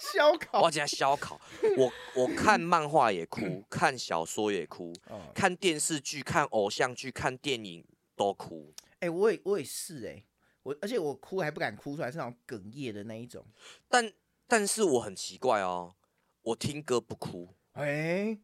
[0.00, 1.38] 小考，我讲小考。
[1.76, 4.92] 我我看漫画也哭，看小说也哭，
[5.34, 7.84] 看电视剧、看偶像剧、看电影。
[8.16, 10.26] 都哭，哎、欸，我也我也是哎、欸，
[10.62, 13.46] 我而且我哭还不敢哭出来，是那种哽咽的那一种。
[13.88, 14.12] 但
[14.46, 15.94] 但是我很奇怪哦，
[16.42, 18.40] 我听歌不哭，哎、欸，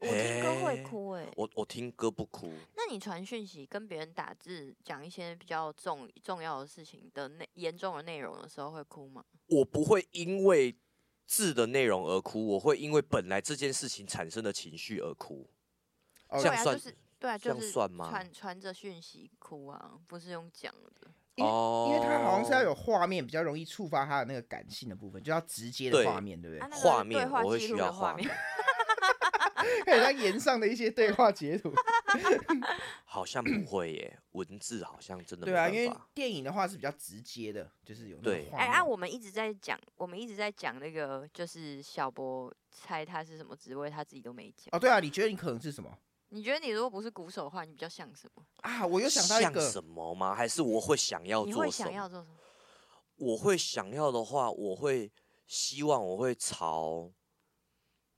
[0.00, 2.52] 我听歌会哭哎、欸，我我听歌不哭。
[2.76, 9.24] 那你传讯息跟别人打字讲一些比较重重要的事情的内严重的内容的时候会哭吗？
[9.46, 10.76] 我不会因为
[11.26, 15.50] 字的内容而哭，我会因为本来这件事情产生的情绪而哭。
[16.30, 16.78] 这样算？
[17.18, 18.08] 对啊，就是算吗？
[18.08, 21.10] 传传着讯息哭啊，不是用讲的。
[21.44, 26.80] 哦，因为他好像是要有画面，比较容易触发他的那个感性的部分，就要直接的画面，对，对不对？
[26.80, 28.28] 画面，我会需要画面。
[29.84, 31.72] 看他言上的一些对话截图，
[33.04, 38.58] 好像不会耶，文字好像真的对啊，因为电影的话是比较直接的，就是有那个画面。
[38.58, 44.68] 哎，啊，我们一直在讲，我们一直在讲那个，就是小博猜他是什么职位，他自己都没讲。
[44.72, 45.96] 哦，对啊，你觉得你可能是什么？
[46.30, 48.86] 你觉得你如果不是鼓手的话，你比较像什么啊？
[48.86, 50.34] 我又想到一个像什么吗？
[50.34, 51.64] 还是我会想要做什么？
[51.64, 52.36] 你会想要做什么？
[53.16, 55.10] 我会想要的话，我会
[55.46, 57.10] 希望我会朝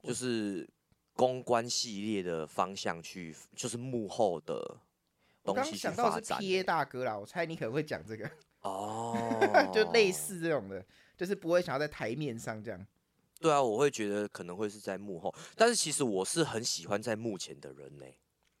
[0.03, 0.69] 就是
[1.13, 4.55] 公关系列的方向去，就是幕后的
[5.43, 6.05] 东西去发展。
[6.05, 8.29] 我刚想到是 PA 大哥啦，我猜你可能会讲这个
[8.61, 10.85] 哦，就类似这种的，
[11.17, 12.87] 就是不会想要在台面上这样。
[13.41, 18.05] 对啊，我会觉得可能会是在幕后，但是其实我是很喜欢在幕前的人呢。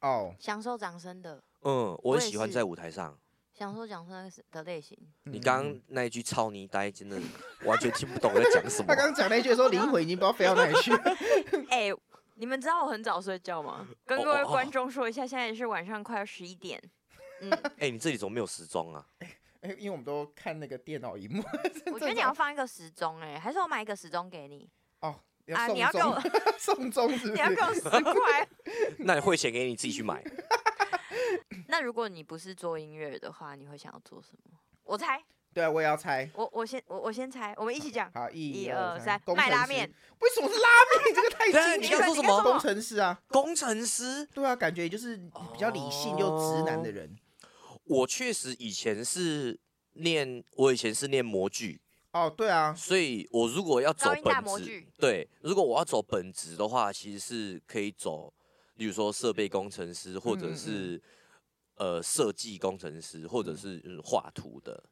[0.01, 1.41] 哦，享受掌声的。
[1.61, 3.15] 嗯，我很喜欢在舞台上
[3.53, 4.97] 享受掌声的类型。
[5.25, 7.19] 你刚刚那一句“操你呆”真的
[7.63, 8.87] 完全听不懂在讲什么。
[8.87, 10.91] 他刚刚讲那一句说 灵魂已经不知道飞到哪里去。
[11.69, 11.91] 哎，
[12.33, 13.87] 你们知道我很早睡觉吗？
[14.07, 16.81] 跟各位观众说一下，现在是晚上快要十一点。
[17.41, 19.05] 嗯，哎，你这里怎么没有时钟啊？
[19.61, 21.43] 哎，因为我们都看那个电脑荧幕。
[21.93, 24.69] 我觉得你要放一个时钟，哎，还是我买一个时钟给你？
[25.01, 25.15] 哦，
[25.53, 26.19] 啊，你要给我
[26.57, 27.31] 送钟是？
[27.31, 28.47] 你要给我十块？
[28.99, 30.23] 那你汇钱给你自己去买。
[31.67, 34.57] 那如果你不是做音乐的话，你会想要做什么？
[34.83, 35.21] 我猜，
[35.53, 36.29] 对啊，我也要猜。
[36.33, 38.11] 我我先我我先猜，我们一起讲。
[38.13, 39.89] 好，一、一二、三，卖拉面。
[40.19, 40.69] 为什么是拉
[41.03, 41.15] 面？
[41.15, 41.91] 这个太对啊经典。
[41.91, 44.25] 你要说什么工程师啊，工程师。
[44.33, 45.15] 对啊，感觉就是
[45.53, 47.15] 比较理性又直男的人。
[47.85, 49.59] 我确实以前是
[49.93, 51.81] 念，我以前是念模具。
[52.11, 58.33] 哦，对啊，所以我如果要走本职对，如果我要走本职的话，其实是可以走，
[58.75, 61.01] 例如说设备工程师，或者是、
[61.75, 64.83] 呃设计工程师，或者是画图的。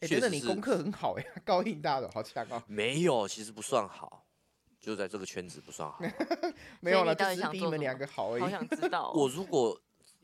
[0.00, 2.62] 哎、欸，真的，你功课很好哎， 高应大的好强哦。
[2.68, 4.24] 没有，其实不算好，
[4.80, 5.98] 就在这个圈子不算好。
[6.80, 8.40] 没有了，就只是比你们两个好而已。
[8.40, 9.12] 好想知道、哦。
[9.16, 9.78] 我如果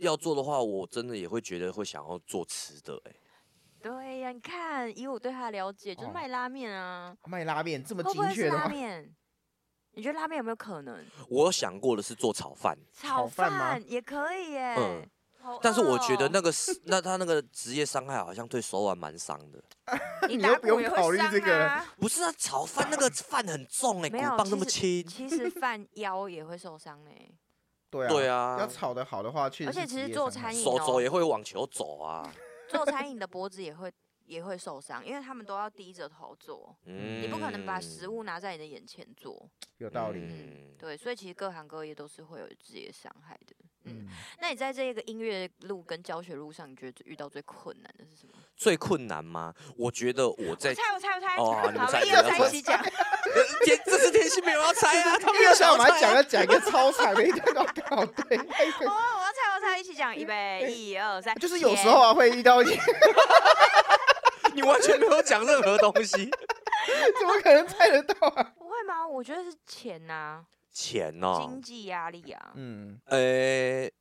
[0.04, 3.12] 要做的话，我真的也会觉得会想要做吃的哎。
[3.82, 7.14] 对呀、啊，你看，以我对他的了解，就是卖拉面啊。
[7.22, 9.14] 哦、卖拉面这么精确拉面？
[9.96, 11.04] 你觉得拉面有没有可能？
[11.28, 12.78] 我想过的是做炒饭。
[12.92, 14.74] 炒饭也可以耶。
[14.78, 15.08] 嗯。
[15.60, 19.62] 但是我觉得那个是那他那个职业伤害好像对手腕蛮伤的。
[20.26, 21.84] 你又不用考虑这个。
[21.98, 25.06] 不是啊，炒饭那个饭很重哎，骨棒那么轻。
[25.06, 27.30] 其实饭 腰也会受伤哎。
[27.94, 28.08] 对啊。
[28.08, 28.56] 对啊。
[28.58, 29.70] 要炒得好的话，确实。
[29.70, 32.30] 而且其实做餐饮，手肘也会往球走啊。
[32.68, 33.92] 做餐饮的脖子也会
[34.24, 39.48] 也会受伤，因为他们都要低着头做，嗯、你不可能把食物拿在你的眼前做。
[39.78, 40.20] 有道理。
[40.20, 43.54] 嗯，对，所以其实各行各业都是会有职业伤害的。
[43.84, 44.06] 嗯，
[44.40, 48.32] 那你在这个音乐路跟教学路上，你觉得遇到最困难的是什么？
[48.56, 49.54] 最困难吗？
[49.76, 52.82] 我觉得我在我猜我猜我猜哦，你们猜，一二三一起讲。
[53.64, 58.36] 天，这是天心没有要猜啊，他们又想我们讲要讲一个超长的一段稿，对。
[58.38, 58.44] 哦，
[58.86, 61.34] 我要猜我猜一起讲，预备一二三。
[61.36, 62.78] 就是有时候啊会遇到一，
[64.54, 66.30] 你完全没有讲任何东西，
[67.18, 68.52] 怎么可能猜得到啊？
[68.58, 69.06] 不会吗？
[69.08, 70.44] 我觉得是钱呐。
[70.74, 73.92] 钱哦，经济压力啊，嗯，呃、欸，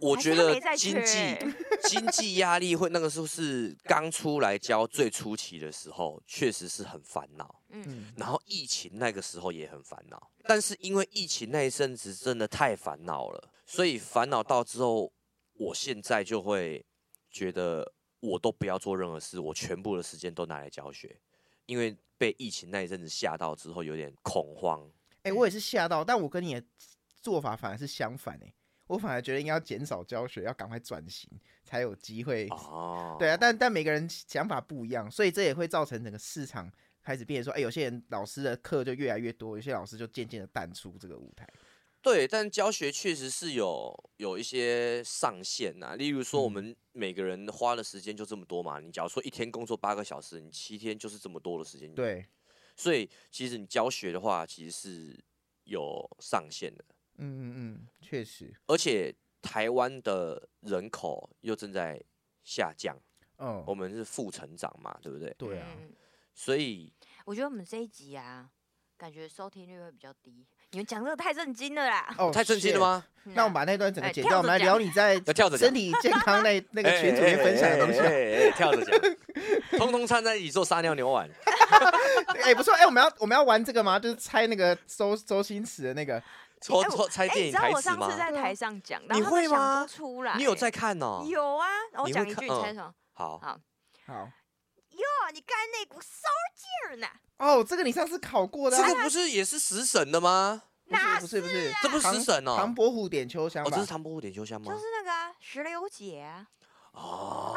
[0.00, 1.36] 我觉得经济
[1.90, 15.12] 经济压力会那个时候是刚出来教最初期的时候，确实是很烦恼，嗯，然后疫情那个时候也很烦恼，但是因为疫情那一阵子真的太烦恼了，所以烦恼到之后，
[15.54, 16.86] 我现在就会
[17.28, 21.20] 觉得我都不要做任何事，我全部的时间都拿来教学，
[21.66, 24.88] 因为被疫情那一阵子吓到之后有点恐慌。
[25.22, 26.64] 哎、欸，我也是吓到，但我跟你的
[27.20, 28.54] 做法反而是相反哎，
[28.86, 31.30] 我反而觉得应该要减少教学，要赶快转型，
[31.62, 32.46] 才有机会。
[32.48, 41.46] 哦，对啊，但但每个人想法不一样，所以这也会造成整个市场开始变，说，哎、欸，有些人老师的课就越来越多，有些老师就渐渐的淡出这个舞台。
[42.02, 51.94] 对，但教学确实是有有一些上限呐，例如说我们每个人花的时间就这么多嘛，你假如说一天工作八个小时，你七天就是这么多的时间。
[51.94, 52.26] 对。
[52.80, 55.24] 所以其实你教学的话，其实是
[55.64, 56.84] 有上限的。
[57.18, 58.50] 嗯嗯嗯，确实。
[58.66, 62.02] 而且台湾的人口又正在
[62.42, 62.96] 下降。
[63.36, 63.62] 哦。
[63.66, 65.34] 我们是负成长嘛，对不对？
[65.36, 65.76] 对啊。
[66.32, 66.90] 所以
[67.26, 68.50] 我觉得我们这一集啊，
[68.96, 70.46] 感觉收听率会比较低。
[70.72, 72.14] 你们讲这个太震惊了啦！
[72.16, 73.04] 哦，太震惊了吗？
[73.24, 78.00] 那我们把那段整个剪掉，我们来聊你在跳着身体健康那那个群组里面分享的东西。
[78.56, 81.28] 跳着讲，通通掺在一起做撒尿牛丸。
[82.44, 83.98] 哎，不错，哎，我们要我们要玩这个吗？
[83.98, 86.22] 就是猜那个周周星驰的那个，
[86.60, 87.96] 抽抽猜电影台词吗？
[87.98, 89.84] 我上次在台上讲，你会吗？
[89.88, 91.24] 出来，你有在看哦？
[91.28, 91.66] 有啊，
[91.98, 92.94] 我讲一句，你猜什么？
[93.12, 93.58] 好好
[94.06, 94.28] 好。
[95.30, 97.06] 哟，你刚才那股骚劲儿呢？
[97.38, 100.62] 哦，这个你上次考过的，这个不是也是食神的吗？
[100.88, 102.56] 不是不是不是，这不是食神哦。
[102.56, 104.72] 唐伯虎点秋香，哦，这是唐伯虎点秋香吗？
[104.72, 106.26] 就是那个石榴姐。
[106.92, 107.56] 哦。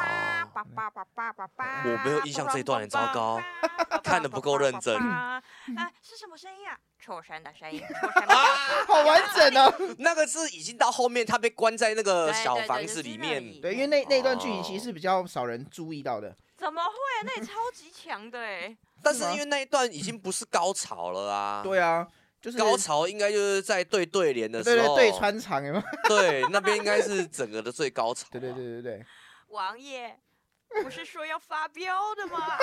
[0.56, 3.42] 我没有印象这一段，很糟糕，
[4.04, 4.94] 看的不够认真。
[5.02, 5.42] 啊，
[6.00, 6.78] 是什么声音啊？
[7.00, 7.82] 畜生的声音。
[8.86, 9.74] 好完整哦。
[9.98, 13.60] 那个是已经到后面，他被关在那个小房子里面。
[13.60, 16.36] 对，因为那那段剧情其实是比较少人注意到的。
[16.56, 17.22] 怎么会啊？
[17.24, 18.76] 那也超级强的哎！
[19.02, 21.62] 但是因为那一段已经不是高潮了啊。
[21.62, 22.06] 对啊，
[22.40, 25.84] 就是高潮应该就是在对对联的时候，对对穿场有没有？
[26.08, 28.26] 对，那边应该是整个的最高潮。
[28.30, 29.06] 对对对对对。
[29.48, 30.18] 王爷，
[30.82, 32.58] 不是说要发飙的吗？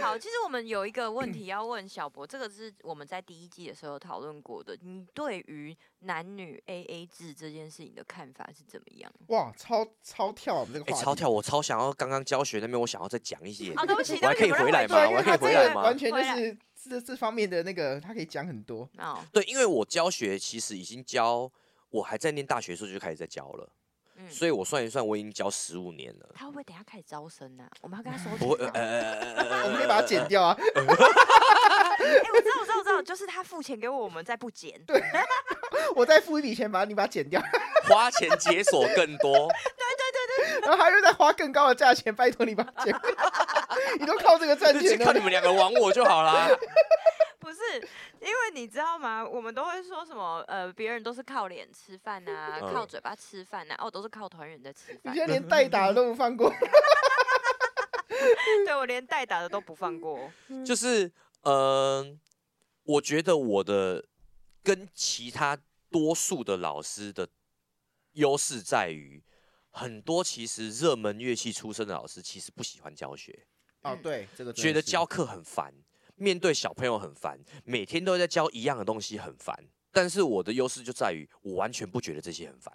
[0.00, 4.76] 好，其实我们有一个问题 要问小博，这个是我们在第一季的时候讨论过的。
[4.82, 9.12] 你对于男女 AA 制这件事情的看法是怎么样？
[9.28, 11.28] 哇，超超跳我们这个话题，欸，超跳！
[11.28, 13.72] 我超想要刚刚教学那边，我想要再讲一些。
[13.74, 15.08] 啊，对不起，我还可以回来吗？
[15.10, 15.82] 我还可以回来吗？
[15.82, 16.56] 完全就是
[16.90, 18.88] 这这方面的那个，他可以讲很多。
[18.98, 21.50] 哦，对，因为我教学其实已经教，
[21.90, 23.72] 我还在念大学的时候就开始在教了。
[24.16, 26.28] 嗯、所以我算一算，我已经教十五年了。
[26.34, 27.70] 他会不会等下开始招生呢、啊？
[27.82, 28.30] 我们要跟他说。
[28.38, 30.56] 不会，呃，我们可以把它剪掉啊。
[30.58, 30.94] 哎、欸，我
[32.40, 34.80] 知道，我知道，我知道，就是他付钱给我，我们再不剪。
[34.86, 35.02] 对，
[35.96, 37.42] 我再付一笔钱，把你把它剪掉。
[37.88, 39.32] 花钱解锁更多。
[39.32, 42.94] 对对对对，然后他又在花更高的价钱，拜托你把剪，
[43.98, 46.48] 你都靠这个赚钱，靠你们两个玩我就好啦。
[47.44, 47.60] 不是，
[48.20, 49.22] 因为你知道吗？
[49.22, 50.42] 我们都会说什么？
[50.48, 55.12] 呃，别人都是靠脸吃饭啊，嗯、靠嘴巴吃饭啊，哦，都是靠团员在吃饭。
[55.12, 56.50] 你现在 连代打都不放过。
[58.64, 60.30] 对，我连代打的都不放过。
[60.64, 61.06] 就是，
[61.42, 62.18] 嗯、呃，
[62.84, 64.06] 我觉得我的
[64.62, 65.58] 跟其他
[65.90, 67.28] 多数的老师的
[68.12, 69.22] 优势在于，
[69.68, 73.46] 很多其实热门乐器出身的老师其实不喜欢教学。
[73.82, 75.74] 哦，对，这个觉得教课很烦。
[76.24, 79.54] 面对小朋友很烦，每天都在教一样的东西很烦。
[79.92, 82.72] 但是我的优势就在于，我完全不觉得这些很烦。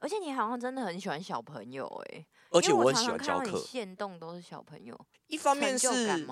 [0.00, 3.58] 而且你好像真的很喜欢小朋友哎，而且我很喜欢教课。
[3.60, 4.98] 限动都是小朋友，
[5.28, 6.26] 一方面是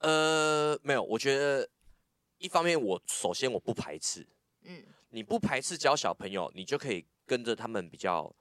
[0.00, 1.68] 呃没有，我觉得
[2.38, 4.26] 一方面我首先我不排斥，
[4.62, 8.34] 嗯，你不排斥教小朋友，你就可以跟着他们比较，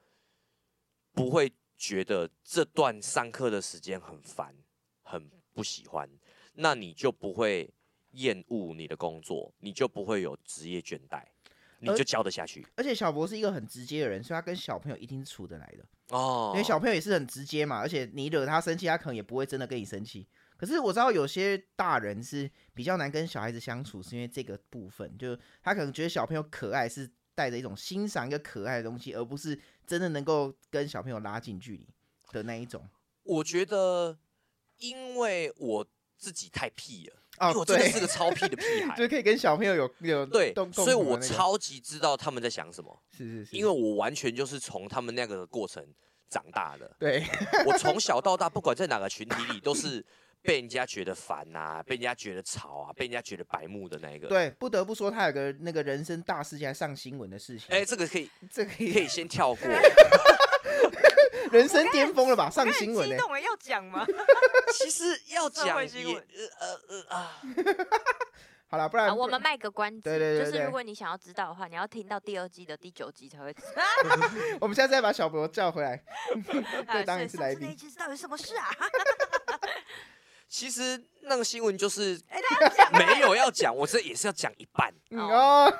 [1.13, 4.55] 不会觉得这段上课的时间很烦，
[5.03, 6.09] 很不喜欢。
[6.59, 7.71] 那你就不会
[8.11, 11.23] 厌恶你的工作，你就不会有职业倦怠，
[11.79, 12.65] 你就教得下去。
[12.75, 16.51] 而且小博是一个很直接的人，所以他跟小朋友一定是处得来的哦。
[16.55, 20.27] 因为小朋友也是很直接嘛，而且你惹他生气，他可能也不会真的跟你生气。
[20.57, 31.87] 可是我知道有些大人是比较难跟小孩子相处，是因为这个部分，就他可能觉得小朋友可爱是带着一种欣赏一个可爱的东西，而不是真的能够跟小朋友拉近距离
[32.31, 32.83] 的那一种。
[33.21, 34.17] 我觉得，
[34.79, 35.87] 因为我。
[36.17, 42.99] 自己太屁了，哦、因为我真的是个超屁的屁孩， 就可以跟小朋友有有对，所以我超级知道他们在想什么。
[43.15, 45.85] 是是是，因为我完全就是从他们那个过程
[46.29, 46.91] 长大的。
[46.99, 47.23] 对，
[47.67, 50.03] 我从小到大，不管在哪个群体里，都是
[50.41, 54.27] 被人家觉得烦啊，被人家觉得吵啊，被人家觉得白目的那一个。
[54.27, 57.67] 对，不得不说他有个那个人生大事件，上新闻的事情。
[57.69, 59.67] 哎、欸，这个可以，这个可以，可以先跳过。
[61.51, 62.49] 人生巅峰了吧？
[62.49, 63.15] 上新闻呢？
[63.15, 64.05] 激动了要讲吗？
[64.73, 66.15] 其实要讲也
[66.59, 67.41] 呃呃啊。
[68.69, 70.01] 好了，不然我们卖个关子。
[70.01, 73.81] 对对对，就是如果你想要知道的话，你要听到第二季的第九集才会知道。
[74.59, 76.03] 我们现在再把小博叫回来，
[76.85, 77.65] 再当一次来宾。
[77.69, 78.69] 那集到底什么事啊？
[80.49, 82.19] 其实那个新闻就是
[82.91, 85.73] 没有要讲，我这也是要讲一半哦。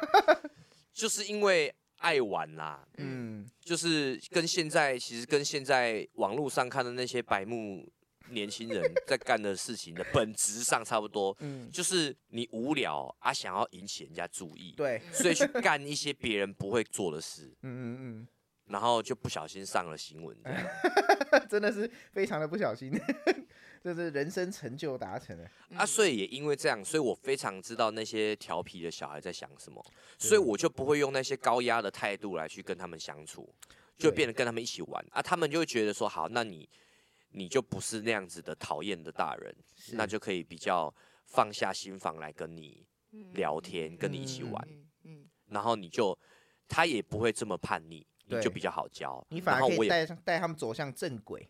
[0.94, 1.76] 就是因为。
[1.98, 7.88] 爱玩啦，嗯，就是跟现在其实跟现在网络上看的那些白目
[8.30, 18.28] 年轻人在干的事情的本质上差不多， 嗯，就是你无聊啊，想要引起人家注意，对，所以去干一些别人不会做的事，嗯 嗯嗯，
[18.68, 20.36] 然后就不小心上了新闻，
[21.50, 22.92] 真的是非常的不小心。
[23.84, 25.50] 就是人生成就达成了。
[25.76, 29.82] 啊，所以也因为这样，所以我非常知道那些调皮的小孩在想什么，
[30.18, 33.48] 所以我就不会用那些高压的态度来去跟他们相处，
[33.98, 35.06] 就变得跟他们一起玩。
[35.12, 36.68] 啊，他们就会觉得说好，那你
[37.32, 39.56] 你就不是那样子的讨厌的大人，
[39.94, 40.94] 那就可以比较
[41.26, 42.86] 放下心房来跟你
[43.34, 44.68] 聊天，跟你一起玩，
[45.50, 46.18] 然后你就
[46.68, 51.50] 他也不会这么叛逆，你就比较好教，你反而可以带带他们走向正轨。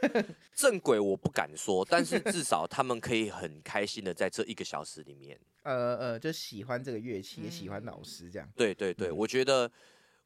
[0.54, 8.48] 正轨我不敢说，但是 至少他们可以很开心的在这一个小时里面，呃呃，就喜欢这个乐器，也喜欢老师这样。
[8.56, 9.70] 对对对，我觉得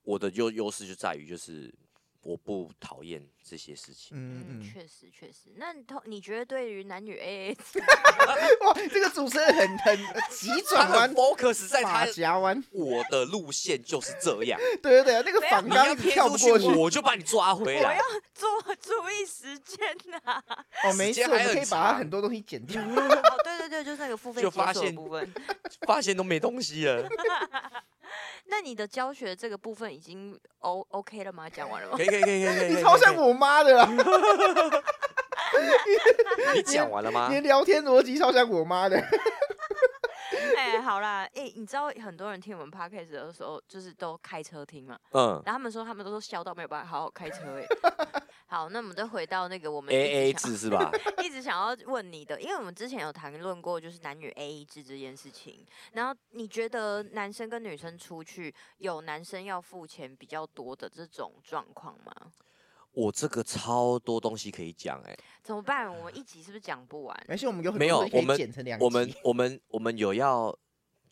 [0.02, 1.72] 我的优优势就在于就是。
[2.22, 4.10] 我不讨厌这些事情。
[4.12, 5.52] 嗯嗯，确实确实。
[5.56, 7.56] 那你你觉得对于男女 AA
[8.66, 9.98] 哇，这个主持人很很
[10.30, 12.62] 急转弯，focus 在他夹弯。
[12.72, 14.60] 我的路线就是这样。
[14.82, 17.88] 对对对，那个反刚跳不过去，我就把你抓回来。
[17.88, 18.02] 我要
[18.34, 19.78] 做注意时间
[20.10, 20.42] 呐。
[20.84, 22.82] 哦，没事，我们可以把他很多东西剪掉。
[22.82, 22.86] 哦，
[23.42, 25.32] 对对对，就是那个付费解锁的部分，
[25.86, 27.08] 发现都没东西了。
[28.46, 31.48] 那你的教学这个部分已经 O OK 了吗？
[31.48, 31.96] 讲完了吗？
[31.98, 33.88] 可以可以可以可以，你超像我妈的啦！
[36.54, 37.28] 你讲完了吗？
[37.30, 38.96] 你聊天逻辑超像我妈的。
[40.56, 44.98] 哎、欸，好啦，哎、欸，你知道很多人听我们 podcast 的时候，就是都开车听嘛。
[45.12, 45.42] 嗯。
[45.44, 47.58] 然后他们说，他们都说笑到没有办法好好开车。
[47.58, 47.66] 哎。
[48.50, 50.90] 好，那我们再回到那个我们 A A 制是吧？
[51.22, 55.64] 一直想要问你的，因为我们之前有谈论过，就是男女 A A 制这件事情。
[55.92, 62.12] 然后你觉得男生跟女生出去，有男生要付钱比较多的这种状况吗？
[62.90, 65.88] 我这个超多东西可以讲哎、欸，怎么办？
[65.88, 67.26] 我们一集是不是讲不完？
[67.28, 68.00] 而且我们有没有？
[68.12, 70.46] 我们我们我们我们有要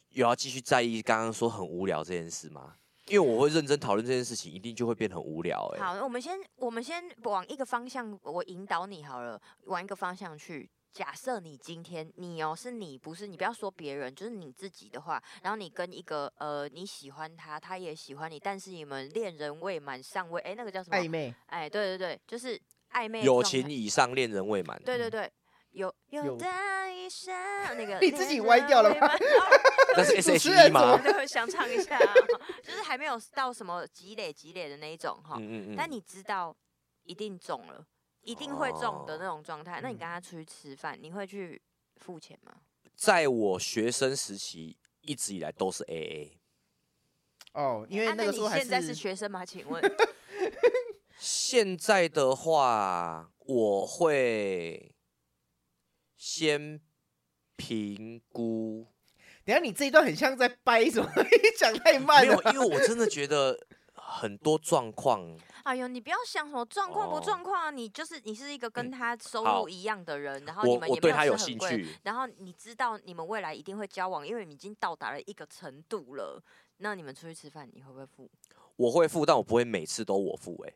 [0.09, 2.75] 有要继续在意刚刚说很无聊这件事吗？
[3.09, 10.69] 因为我会认真讨论这件事情，一定就会变很无聊哎、好，我们先我们先往一个方向，我引导你好了，往一个方向去。
[10.91, 20.97] 假设你今天你哦是你不是你不要说别人，就是你自己的话，然后你跟一个呃你喜欢他，他也喜欢你，但是你们恋人未满尚未，哎那个叫什么？
[20.97, 21.33] 暧昧。
[21.47, 22.61] 哎，对对对，就是
[22.93, 23.23] 暧昧。
[23.23, 24.81] 友情以上，恋人未满。
[24.83, 25.31] 对对对，
[25.79, 26.47] 有有的
[26.93, 27.35] 一生
[27.77, 27.99] 那个。
[28.01, 29.09] 你自己歪掉了吗？
[29.97, 30.99] 那是 S H E 吗？
[31.03, 31.99] 对，想唱一下，
[32.63, 35.37] 就是还没有到什么积累积累的那一种哈。
[35.39, 35.75] 嗯嗯嗯。
[35.77, 36.55] 但你知道
[37.05, 37.87] 一定中了。
[38.23, 41.63] 一定会中的那种状态，那你跟他出去吃饭，你会去
[41.97, 42.53] 付钱吗？
[42.95, 46.33] 在我学生时期，一直以来都是 AA。
[47.55, 49.47] 哦，因为那个时候还是、啊、你现在是学生吗？
[49.47, 49.83] 请问？
[51.17, 54.88] 现在的话，我会
[56.19, 56.79] 先
[57.57, 58.87] 评估。
[59.45, 61.11] 等下，你这一段很像在掰什么？
[61.17, 62.37] 你讲太慢了。
[62.37, 63.59] 没有，因为我真的觉得
[63.95, 65.39] 很多状况。
[65.63, 67.71] 哎呦，你不要想什么状况不状况啊！
[67.71, 76.43] 你就是你是一个跟他收入一样的人，然后你们也对他有兴趣，然后你知道你们未来一定会交往，因为你已经到达了一个程度了。
[76.79, 78.31] 那你们出去吃饭，你会不会付？
[78.77, 80.57] 我会付，但我不会每次都我付。
[80.67, 80.73] 哎，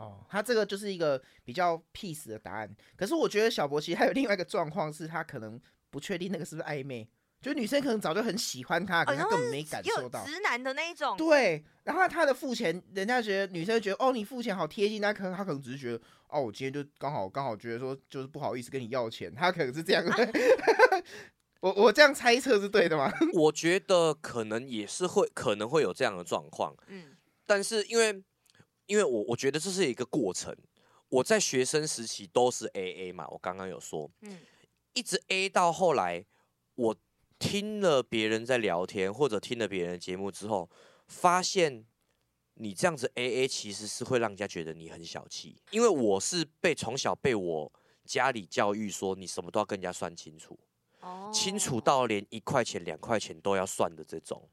[0.00, 2.74] 哦，他这个就是一个比较 peace 的答案。
[2.96, 7.08] 可是我觉得小博其实还有另外一个状况，是他可能不确定那个是不是暧昧。
[7.42, 10.22] 就女生可能早就很喜欢他，可是他根本没感受到。
[10.26, 11.16] 直男的那一种。
[11.16, 20.12] 对，然后他的付钱，人家觉得女生觉得哦，你付钱好贴心，那可能他可能只是觉得哦，我今天就刚好刚好觉得说就是不好意思跟你要钱，他可能是这样的。
[20.12, 21.02] 啊、
[21.60, 23.10] 我我这样猜测是对的吗？
[23.32, 26.76] 我觉得可能也是会可能会有这样的状况。
[26.88, 28.22] 嗯，但是因为
[28.90, 30.54] 因为我我觉得这是一个过程，
[31.08, 34.38] 我在学生时期都是 AA 嘛，我刚刚有说，嗯，
[34.94, 36.26] 一直 A 到后来
[36.74, 36.96] 我。
[37.42, 40.68] 听了别人在聊天，或者听了别人的节目之后，
[41.06, 41.86] 发现
[42.52, 45.56] 你这样子 AA 其实是会让人家觉得你很小气。
[45.70, 47.72] 因为我是被从小被我
[48.04, 50.58] 家里教育说，你什么都要跟人家算清楚，
[51.00, 54.46] 哦清楚到连一块钱、两块钱都要算的这种。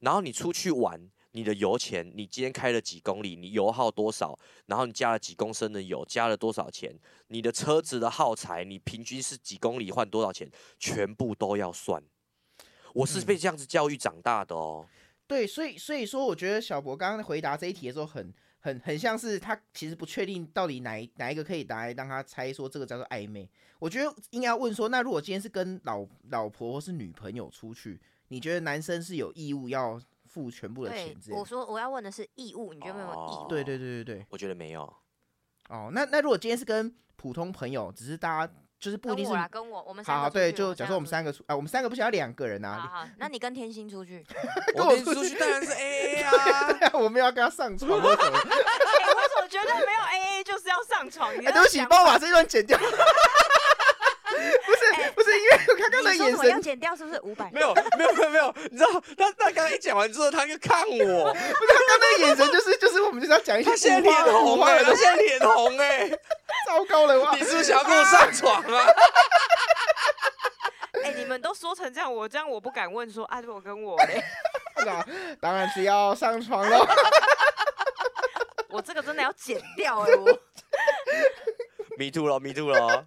[0.00, 1.00] 然后你出去玩，
[1.36, 12.02] 你的油钱，你今天开了几公里，你油耗多少，然后你加了几公升的油，加了多少钱，你的车子的耗材，你平均是几公里换多少钱，全部都要算。
[12.94, 14.86] 我是被这样子教育长大的哦。
[15.26, 23.46] 对，所以所以说，我觉得小博刚刚回答这一题的时候很，很很很像是他其实不确定到底哪一哪一个可以答来让他猜说这个叫做暧昧。
[23.78, 30.00] 我觉得应该要问说，那如果今天是跟老老婆或是女朋友出去，你觉得男生是有义务要
[30.36, 31.16] 付全部的钱？
[31.30, 33.44] 我说我要问的是义务，你觉得没有义务？
[33.44, 34.82] 哦、对对对对对，我觉得没有。
[35.70, 38.52] 哦，那那如果今天是跟普通朋友，只是大家。
[38.78, 42.78] 就是不一定是跟我，跟我，我们三个好，对，就假设我们三个出啊，我们三个不想要两个人啊。
[42.78, 44.22] 好，好，那你跟天心出去，
[44.76, 46.20] 跟我出去当然是 A A
[46.84, 46.90] 啊。
[46.92, 48.36] 我们要跟他上床，为什么？
[48.36, 51.32] 为什么绝对没有 A A 就是要上床？
[51.32, 52.78] 哎，对不起，帮我把这段剪掉。
[56.02, 57.50] 不是不是，因为我刚刚的眼神要剪掉，是不是五百？
[57.52, 60.90] 没有没有没有没有，你知道他他刚刚一讲完之后，他就看我，
[61.34, 63.70] 他刚刚的眼神就是就是我们就是要讲一些。
[63.70, 66.08] 他现在脸红哎，他现在脸红哎，
[66.66, 67.34] 糟糕了哇！
[67.34, 68.86] 你是不是想要跟我上床啊？
[71.04, 74.22] 哎，你们都说成这样，我这样我不敢问说啊，我跟我嘞，
[75.40, 76.86] 当然是要上床了。
[78.68, 80.26] 我这个真的要剪掉哎，我。
[81.98, 83.04] Me too 了，Me too 了。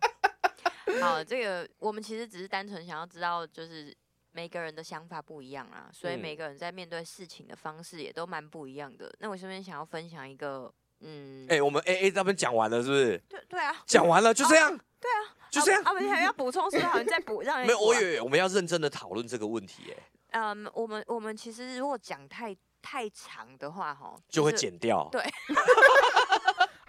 [1.01, 3.95] 好，这个我们其实只是单纯想要知道，就是
[4.31, 9.13] 每个人的想法不一样啊，所以每个人在面对事情的方式也都蛮不一样的。
[9.19, 10.71] 那我这边想要分享一个，
[11.01, 13.17] 嗯，哎、欸，我们 A A 这边讲完了是不是？
[13.27, 14.73] 对对啊，讲完了就这样。
[14.73, 15.81] 哦、对啊，就这样。
[15.83, 16.87] 啊，我们还要补充是不是？
[16.87, 19.91] 好像再补 让人没有，我以为我们要认真的讨论这个问题。
[19.91, 25.07] 哎，嗯，我们我们其实如果讲太太长的话，哈，就会剪掉。
[25.11, 25.21] 对。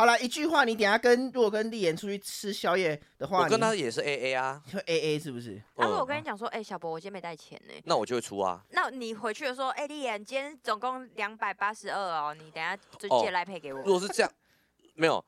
[0.00, 5.62] 好了，一句话，你等下跟如果跟丽妍出去吃宵夜的话，我跟他也是 A A 啊，就 A A 是不是？
[5.76, 8.64] 他说我跟你讲说，哎、欸，小博，我今天没带钱呢，那我就会出啊。
[8.70, 13.82] 那你回去的时候，哎、欸，丽妍，今天总共两百八十二哦，你等下就借来配给我。
[13.82, 14.32] 如果是这样，
[14.94, 15.22] 没有，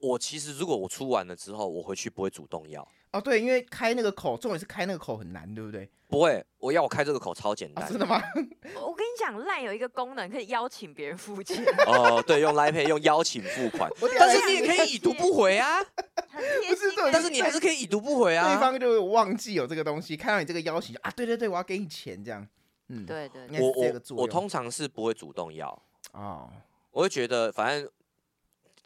[0.00, 2.86] 我其实如果我出完了之后，我回去不会主动要。
[3.12, 5.88] 哦，对，因为开那个口，重点是开那个口很难，对不对？
[6.06, 7.84] 不会，我要我开这个口超简单。
[7.84, 8.20] 啊、真的吗？
[8.34, 11.64] 我跟你讲，LINE 有一个功能可以邀请别人付钱。
[11.86, 15.82] 哦，对，用 LINE Pay 用邀请付款，但是你也可以已读不回啊。
[15.82, 18.54] 不是对，但是你还是可以已读不回啊。
[18.54, 22.46] 对方就忘记有这个东西，看到你这个邀请啊，对对对，我要给你钱这样。
[22.88, 23.60] 嗯，对对，对。
[23.60, 25.68] 我我我通常是不会主动要
[26.12, 26.48] 哦，
[26.92, 27.90] 我会觉得反正。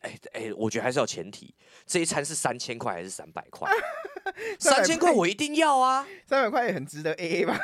[0.04, 1.54] 哎哎，我觉得还是要前提，
[1.86, 3.70] 这一餐是三千块还是三百块？
[4.60, 7.58] 三千块我一定要啊，三百块也很值得 A A 吧？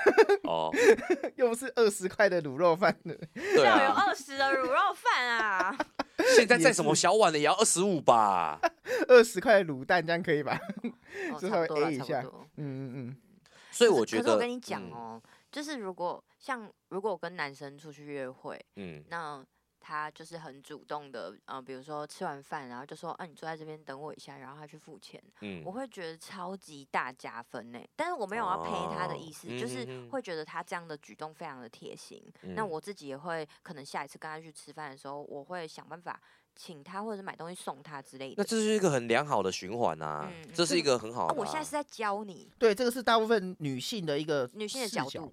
[0.45, 0.70] 哦，
[1.36, 5.76] 又不是二十块的卤肉饭的，对啊，有二十的卤肉饭啊。
[6.36, 8.59] 现在再什么小碗的也要二十五吧？
[9.09, 10.59] 二十块卤蛋这样可以吧？
[11.32, 12.47] 哦，差不多了，差不多。
[12.57, 13.16] 嗯嗯嗯。
[13.70, 15.20] 所以我觉得，可是我跟你讲哦、
[15.53, 19.45] 就是如果像如果我跟男生出去约会，嗯，那。
[19.81, 27.81] 他就是很主动的，呃，比如说吃完饭，然后就说，啊，你坐在这边等我一下，然后他去付钱，嗯，我会觉得超级大加分呢。
[27.97, 32.22] 但是我没有要陪他的意思，哦、就是会觉得他这样的举动非常的贴心。
[32.43, 36.20] 嗯、那我自己也会，可能下一次跟他去吃饭的时候，我会想办法
[36.55, 38.35] 请他，或者是买东西送他之类的。
[38.37, 41.37] 那这是一个很良好的循环啊，嗯、这是一个很好的、啊。
[41.39, 45.33] 我现在是在教你，对，这个是大部分女性的一个女性的角度。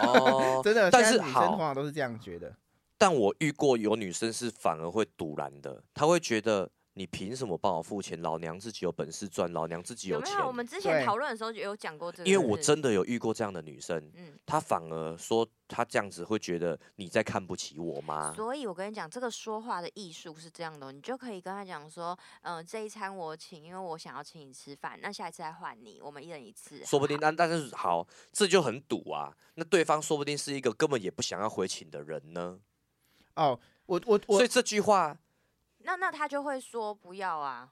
[0.00, 2.56] 哦， 真的，但是女生通常都是这样觉得。
[3.02, 8.22] 但我遇过有女生是反而会赌烂的，她会觉得你凭什么帮我付钱？
[8.22, 10.30] 老娘自己有本事赚，老娘自己有钱。
[10.34, 10.46] 有没有？
[10.46, 12.30] 我们之前讨论的时候有讲过这个。
[12.30, 18.32] 因为我真的有遇过这样的女生，嗯，她反而说她这样子会觉得你在看不起我吗？
[18.36, 26.84] 所以我跟你讲，这个说话的艺术是这样的，你就可以跟她讲说，嗯、呃，这一餐我请，因为我想要请你吃饭，那下一次再换你，我们一人一次。
[26.84, 29.36] 说不定，但但是好，这就很赌啊。
[29.56, 32.60] 那对方说不定是一个根本也不想要回请的人呢。
[33.36, 33.58] 哦。
[33.86, 35.18] 我我我，所以这句话，
[35.78, 37.68] 那那他就会说不要啊，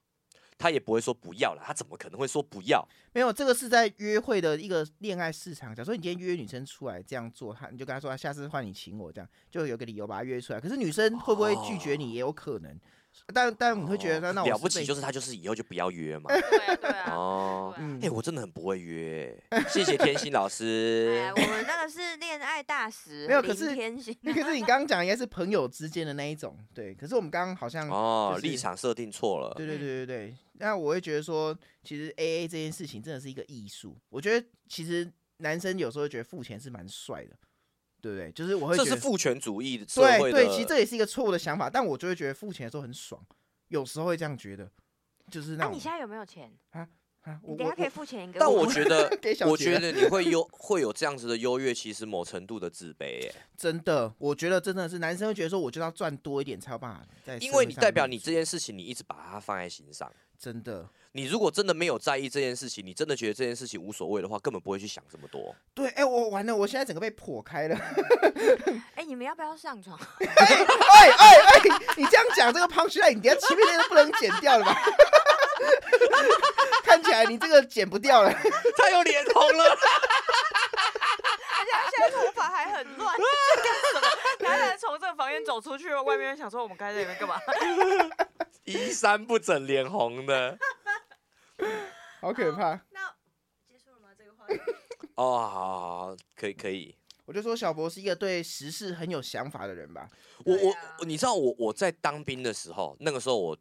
[0.58, 2.86] 他也不会说不要了，他怎么可能会说不要？
[3.12, 5.74] 没有，这个是在约会的一个恋爱市场。
[5.74, 10.60] 假如说你今天约女生出来这样做，他你就跟他说，下次换你请我，这样就有个理由把他约出来。
[10.60, 12.78] 可是女生会不会拒绝你，也有可能。
[13.32, 16.28] 但但你会觉得那、我、了不起，就是他就是以后就不要约嘛。
[16.28, 17.12] 对啊，对啊。
[17.14, 19.36] 哦，哎、欸，我真的很不会约。
[19.68, 21.16] 谢谢天心老 师。
[21.16, 23.26] 哎，我们那个是恋爱大使。
[23.28, 24.16] 没有，可是天心。
[24.24, 26.94] 可是你刚刚讲应该是朋友之间的那一种，对。
[26.94, 29.54] 可是我们刚刚好像、哦，立场设定错了。
[29.56, 30.34] 对对对对对。
[30.54, 33.96] 那我会觉得说，其实 A A 这件事情真的是一个艺术。
[34.08, 37.36] 我觉得其实男生有时候觉得付钱是蛮帅的。
[38.00, 38.32] 对不对？
[38.32, 43.20] 就是我会觉得这是父权主义的对对，其实这也是一个错误的想法，但我就会觉得付钱的时候很爽，
[43.68, 44.70] 有时候会这样觉得，
[45.30, 45.64] 就是那。
[45.64, 46.88] 那、啊、你现在有没有钱啊？
[47.22, 48.40] 啊，我等下可以付钱一个。
[48.40, 49.10] 但我觉得，
[49.46, 53.34] 我觉得你会 优会有这样子的优越，其实某程度的自卑耶。
[53.56, 57.36] 真的，我觉得真的是男生会觉得说，我就要赚多一点才有办法在。
[57.36, 60.10] 因为你代表你这件事情，你一直把它放在心上。
[60.38, 60.88] 真的。
[61.12, 65.54] 你如果真的没有在意这件事情，你真的觉得这件事情无所谓的话，根本不会去想这么多。
[65.74, 67.74] 对，哎、欸，我完了，我现在整个被破开了。
[68.94, 69.98] 哎、欸，你们要不要上床？
[70.22, 71.50] 哎哎哎，
[71.96, 74.72] 你这样讲这个 punchline，你等下前面那个不能剪掉了吧？
[76.84, 78.32] 看起来你这个剪不掉了，
[78.78, 79.76] 他有脸红了，而
[81.64, 83.22] 且他现在头发还很乱，什
[84.00, 84.06] 么？
[84.40, 87.36] 男人从这个房间走出去，外面想说我们该在里面干嘛？
[88.64, 90.56] 衣衫不整，脸红的。
[92.20, 92.80] 好可怕！
[92.90, 93.14] 那
[93.66, 94.08] 结束了吗？
[94.16, 94.54] 这个话题？
[95.16, 96.94] 哦，好好好，可以可以。
[97.24, 100.10] 我就说小博是一个对时事很有想法的人吧。
[100.44, 103.56] 我我，你知道我我在当兵的时候，那个时候我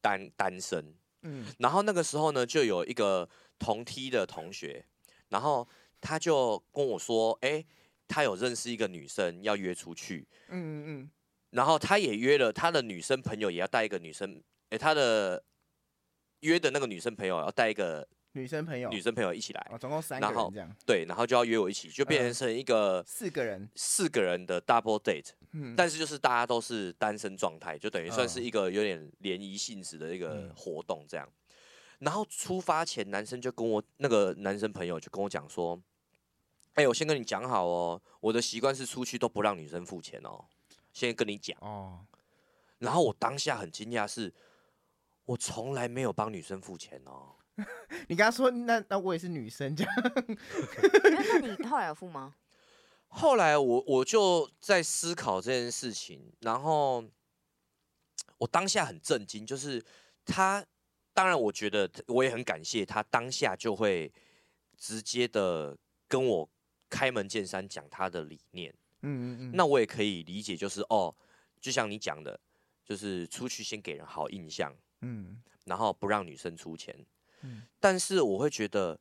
[0.00, 3.28] 单单身，嗯，然后那个时候呢，就有一个
[3.58, 4.84] 同梯的同学，
[5.30, 5.66] 然后
[6.00, 7.66] 他就跟我说，哎、欸，
[8.06, 11.10] 他有认识一个女生要约出去，嗯嗯嗯，
[11.50, 15.42] 然后他也约了他的女生朋友，也要带一个女生，哎、欸，他的。
[16.40, 20.76] 约的那个女生朋友要带一个女生朋友，女生朋友一起来，哦，总共三个人这样。
[20.86, 25.30] 对，然后就要约我一起，就变成成一个四个人，四个人的 double date。
[25.52, 31.28] 嗯，但是就是大家都是单身状态，就等于算是一个有点联谊性质的一个活动这样。
[31.98, 35.80] 然后出发前，男生就跟我那个男生朋友就跟我讲说
[36.74, 40.44] ：“哎，我先跟你讲好哦，我的习惯是出去都不让女生付钱哦，
[40.92, 42.04] 先跟你讲哦。”
[42.78, 44.32] 然后我当下很惊讶是。
[45.28, 47.34] 我从来没有帮女生付钱哦。
[48.08, 49.92] 你刚刚说那那我也是女生这样。
[51.04, 52.34] 那 你后来有付吗？
[53.08, 57.04] 后来我我就在思考这件事情，然后
[58.38, 59.84] 我当下很震惊，就是
[60.24, 60.64] 他，
[61.12, 64.10] 当然我觉得我也很感谢他当下就会
[64.78, 65.76] 直接的
[66.06, 66.48] 跟我
[66.88, 68.72] 开门见山讲他的理念。
[69.02, 69.52] 嗯嗯嗯。
[69.54, 71.14] 那我也可以理解，就是哦，
[71.60, 72.40] 就像你讲的，
[72.82, 74.74] 就是出去先给人好印象。
[75.02, 76.94] 嗯，然后不让女生出钱，
[77.42, 78.98] 嗯，但是我会觉得，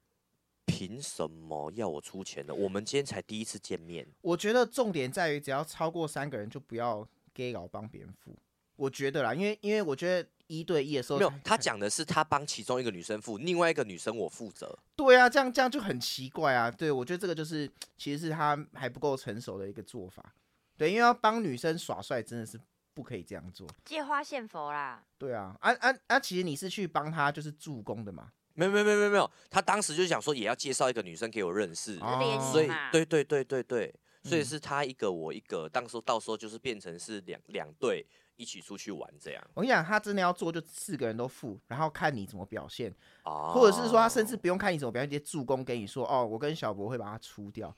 [0.65, 2.53] 凭什么要我出钱呢？
[2.53, 4.07] 我们今天才第一次见面。
[4.21, 8.37] 我觉得重点在于，只要超过三个人，就不要给老帮别人付。
[8.75, 14.77] 我觉得啦，因为因为我觉得一对一的时候，没有他讲的是他帮其中一个女生付，另外一个女生我负责。
[14.95, 16.69] 对啊，这样这样就很奇怪啊。
[16.69, 17.67] 对，我觉得这个就是
[17.97, 20.35] 其实是他还不够成熟的一个做法。
[20.77, 22.59] 对，因为要帮女生耍帅，真的是。
[22.97, 25.03] 不可以这样做，借花献佛啦。
[25.19, 26.19] 对啊，啊啊啊！
[26.19, 28.31] 其实你是去帮他就是助攻的嘛？
[28.55, 33.93] 没有没有没有没有，他当时就想说也要介绍一个女生给我认识，哦、所以对对对对对，
[34.23, 38.03] 所以是他一个我一个，当时到时候就是变成是两两队
[38.35, 39.43] 一起出去玩这样。
[39.53, 42.91] 我跟你讲，他真的要做，就四个人都付，然后看你怎么表现，
[43.25, 47.71] 哦，或者是说他甚至不用看你怎么表现，直接助攻给你说，哦，我跟小博会把他出掉。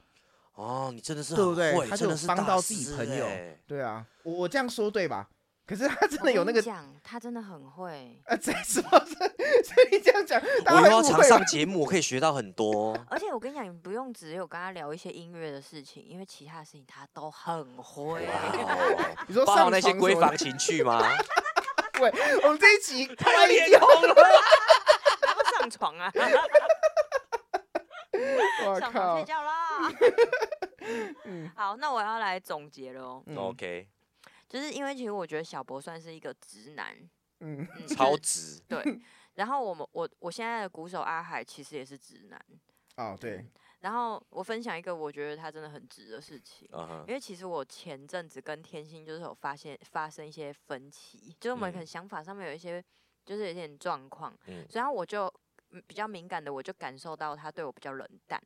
[0.60, 1.88] 哦，你真的是对不对？
[1.88, 3.26] 他就帮到自己己朋友。
[3.66, 5.26] 对啊，我我这样说对吧？
[5.66, 8.20] 可是他真的有那个讲，他真的很会。
[8.26, 8.90] 啊，这什么？
[9.00, 12.98] 所以你这样讲，我以后常上节目，我可以学到很多。
[13.08, 18.28] 而且我跟你讲，你不用只有跟他聊一些音乐的事情，因为其他的事情他都很会。
[19.28, 21.02] 你说上那些闺房情趣吗？
[21.94, 22.12] 对，
[22.44, 24.14] 我们这一集太脸红了，
[25.22, 26.12] 然后上床啊！
[28.66, 29.59] 我靠，睡觉啦。
[31.56, 33.24] 好，那我要来总结了。
[33.36, 33.88] OK。
[34.48, 36.98] 就是因为其实我觉得小博算是一个直男，
[37.42, 38.84] 嗯，嗯超直，对。
[39.36, 42.46] 然后我们我我现在的鼓手阿海其实也是直男，
[42.98, 43.46] 哦对。
[43.82, 47.08] 然后我分享一个我觉得他真的很直的事情，uh huh.
[47.08, 52.84] 因为其实我前阵子跟天心就是有发现发生一些分歧，就是我们可能想法上面有一些
[53.24, 55.34] 就是有点状况，嗯，所以我就
[55.88, 58.42] 比较敏感的我就感受到他对我比较冷淡，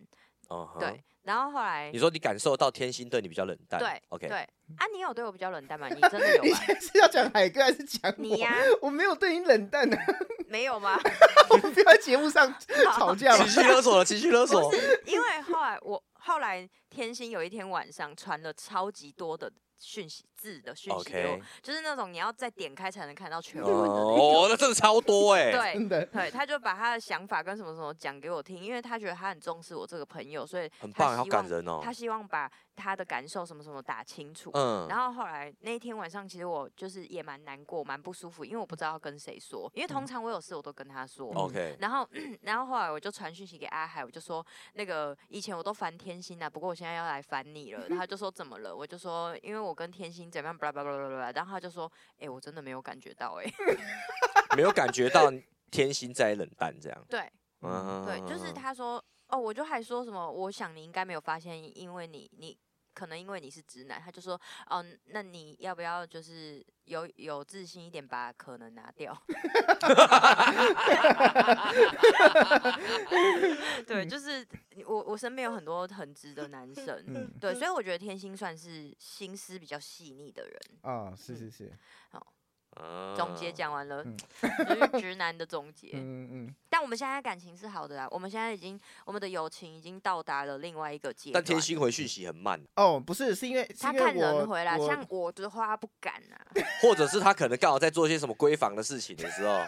[0.49, 0.79] 哦、uh，huh.
[0.79, 1.03] 对。
[1.23, 4.39] 然后后来你说你感受到天心对你比较冷淡，对，OK，对
[4.75, 5.87] 啊，你有对我比较冷淡吗？
[5.87, 6.59] 你真的有吗？
[6.67, 8.53] 你是要讲海哥还是讲你呀？
[8.81, 9.97] 我没有对你冷淡的，
[10.49, 10.99] 没有吗？
[11.49, 12.53] 我们不要在节目上
[12.95, 14.69] 吵架了，情绪勒索了，情绪勒索。
[15.05, 19.51] 因为后来我后来天心有一天晚上传了超级多的。
[19.79, 23.95] 讯息字的讯息给我，就是那种你要再点开才能看到全文的那种。
[23.95, 25.51] 哦，那真的超多哎。
[25.73, 31.79] 对，对，他就把他的想法跟什么什么讲给我听，因为他觉得他很重视我这个朋友，所以很棒，好感人哦。
[31.81, 34.51] 他希望把他的感受什么什么打清楚。
[34.53, 34.85] 嗯。
[34.89, 41.31] 然后后来那一天晚上，其实我就是也蛮难过，蛮不舒服，因为我不知道要跟谁说，因为通常我有事我都跟他说。
[41.35, 41.77] OK。
[41.79, 42.05] 然后，
[42.41, 47.87] 然后后来我就传讯息给阿海，我就说那个以前我都烦天心啊，不过我现在要来烦你了。
[47.95, 48.75] 他就说怎么了？
[48.75, 50.57] 我就说因为我跟天心怎么样。
[50.57, 53.53] 巴拉巴拉巴拉巴拉，然后他就说：“哎、欸，我真的没有感觉到、欸，哎，
[54.57, 55.31] 没有感觉到
[55.71, 57.31] 天心在冷淡这样。”对，
[57.61, 60.29] 嗯，对，就是他说：“哦，我就还说什么？
[60.29, 62.57] 我想你应该没有发现，因为你，你
[62.93, 64.39] 可能因为你是直男。”他就说
[64.69, 69.15] ：“哦，那你要不要就是有有自信一点，把可能拿掉？”
[73.85, 74.45] 对，就是
[74.85, 80.59] 我我身边有很多很直的男生，嗯，对，所以我觉得天心算是心思比较细腻的人。
[80.81, 81.71] 啊，是是是，
[82.11, 82.33] 好，
[83.15, 84.17] 总结讲完了，嗯、
[84.67, 85.89] 就是直男的总结。
[85.93, 86.55] 嗯嗯。
[86.69, 91.34] 但我们现在感情是好的啦，我们现在已经我们的友情已经到达了另外一个阶段。
[91.34, 92.61] 但天心回讯息很慢。
[92.76, 96.38] 哦，不是，是因为他看人回来，像我的话不敢啊。
[96.82, 99.59] 或者是他可能刚好在做些什么闺房的事情的时候。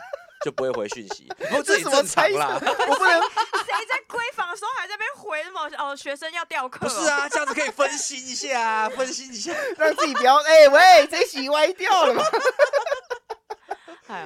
[0.44, 2.54] 就不会回讯息，不过这也正常啦。
[2.62, 3.22] 我不能，
[3.64, 5.62] 谁在闺房的时候还在那边回什么？
[5.80, 6.88] 哦，学生要掉课。
[6.88, 12.22] 不是啊，这样子可以分析一下啊，分析一下，让自己不要哎、欸、喂，这一集歪掉了嘛。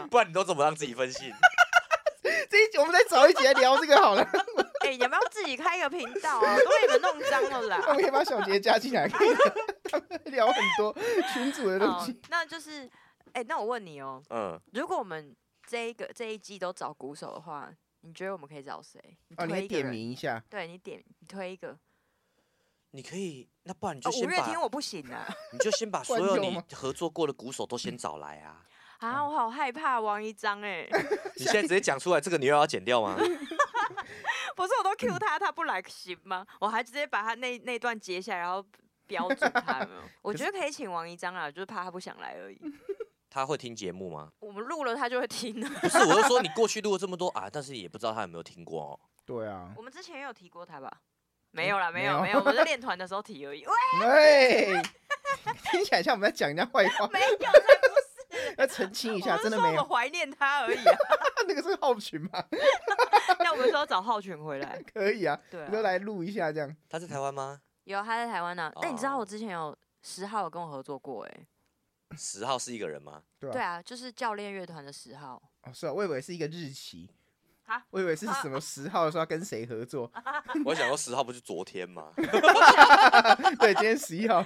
[0.09, 1.31] 不然你都怎么让自己分心？
[2.49, 4.21] 这一集我们再找一集来聊这个好了。
[4.81, 6.57] 哎、欸，你要不要自己开一个频道啊？
[6.57, 7.83] 都被你们弄脏了啦。
[7.87, 9.29] 我们可以把小杰加进来，可以
[10.31, 10.95] 聊很多
[11.33, 12.19] 群主的东西。
[12.29, 12.85] 那就是，
[13.33, 15.35] 哎、欸，那我问你哦、喔，嗯，如果我们。
[15.67, 17.71] 这一个这一季都找鼓手的话，
[18.01, 18.99] 你觉得我们可以找谁？
[19.37, 20.43] 哦，你可以点名一下。
[20.49, 21.77] 对，你点，你推一个。
[22.89, 24.27] 你可以，那不然你就先把。
[24.27, 25.27] 五月天我不行啊。
[25.51, 28.65] 你就先把所有你合作过的鼓手都先找来啊。
[28.99, 30.87] 啊，我好害怕王一章哎。
[31.37, 33.15] 你现在直接讲出来，这个你又要剪掉吗？
[34.55, 36.45] 不是，我都 Q 他，他不来行吗？
[36.59, 38.63] 我还直接把他那那段截下来，然后
[39.07, 39.87] 标注他。
[40.21, 42.59] 我觉得可以请王一章啊，就是怕他不想来而已。
[43.29, 44.29] 他会听节目吗？
[44.39, 45.69] 我们录了，他就会听了。
[45.81, 48.99] 不是，我是说你过去录了这么多啊，但是也不知道他有没有听过哦。
[49.25, 49.71] 对啊。
[49.77, 50.91] 我们之前也有提过他吧？
[51.51, 53.65] 没有啦，没有，没有，我们在练团的时候提而已。
[54.01, 54.81] 喂，
[55.71, 57.07] 听起来像我们在讲人家坏话。
[57.13, 57.27] 没有。
[58.59, 59.81] 要澄清一下，真的没有。
[59.81, 60.97] 我怀念他而已啊。
[61.47, 62.29] 那个是浩群吗？
[63.39, 64.81] 那我们说要找浩群回来。
[64.93, 65.39] 可以啊。
[65.49, 65.65] 对。
[65.65, 66.75] 你就来录一下这样。
[66.87, 67.61] 他在台湾吗？
[67.85, 68.71] 有，他在台湾呢。
[68.81, 71.47] 但你知道我之前有十号有跟我合作过哎。
[72.17, 73.21] 十号是一个人吗？
[73.39, 75.41] 对啊，对啊，就是教练乐团的十号。
[75.63, 77.09] 哦，是啊，我以为是一个日期。
[77.69, 80.11] 哈我以为是什么十号的时候要跟谁合作。
[80.65, 82.11] 我想说十号不是昨天吗？
[83.59, 84.43] 对，今天十一号。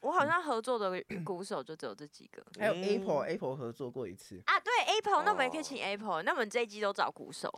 [0.00, 2.42] 我好像合作的鼓手就只有这几个。
[2.58, 4.42] 还有 Apple，Apple 合作过一次。
[4.46, 6.22] 啊，对 Apple，那我们也可以请 Apple。
[6.24, 7.48] 那我们这一集都找鼓手。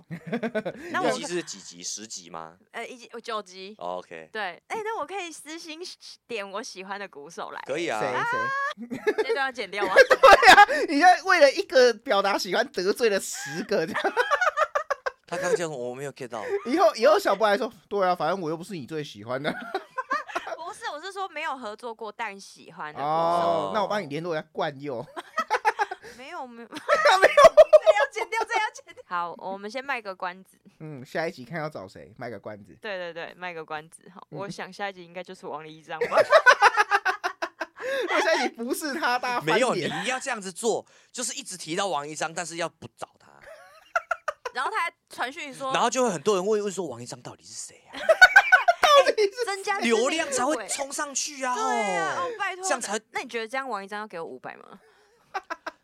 [0.92, 1.82] 那我一季是几集？
[1.82, 2.56] 十集吗？
[2.70, 3.74] 呃，一集九集。
[3.78, 4.28] OK。
[4.30, 5.80] 对，哎，那我可以私心
[6.28, 7.60] 点我喜欢的鼓手来。
[7.66, 7.98] 可以啊。
[7.98, 8.98] 谁谁？
[9.16, 9.94] 这段要剪掉吗？
[9.94, 14.02] 对啊，你在为了一个表达喜欢得罪了十个这样。
[15.36, 16.44] 他刚讲我没有 get 到。
[16.66, 19.50] 以后以后小布还说，对啊，反正我又不是你最喜欢的。
[20.56, 23.02] 不是，我是说没有合作过但喜欢的。
[23.02, 25.04] 哦，那我帮你联络一下冠佑。
[26.16, 27.42] 没有没有没有， 没有，
[27.84, 29.02] 这要剪掉，这要剪掉。
[29.06, 30.56] 好，我们先卖个关子。
[30.80, 32.76] 嗯，下一集看要找谁，卖个关子。
[32.80, 34.02] 对对对，卖个关子。
[34.14, 36.06] 好，嗯、我想下一集应该就是王一章吧。
[38.08, 43.13] 我下一集不是他，大家没有，你要这样子做，就是一直提到王一章，但是要不找他。
[44.54, 47.98] 然后他还传讯说，然后就会很多人问问说王一章到底是谁啊？
[49.46, 51.54] 增加流量才会冲上去啊！
[51.54, 52.98] 对啊，哦，拜托，这样才……
[53.10, 54.80] 那你觉得这样王一章要给我五百吗？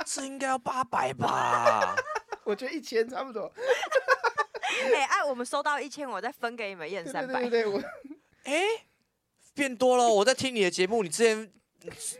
[0.07, 1.95] 这应该要八百吧？
[2.45, 3.53] 我觉得一千差不多。
[4.95, 7.41] 哎，哎，我们收到一千，我再分给你们一人三百。
[7.41, 7.83] 对对对，我
[8.45, 8.63] 哎，
[9.55, 10.09] 变多了。
[10.09, 11.53] 我在听你的节目，你之前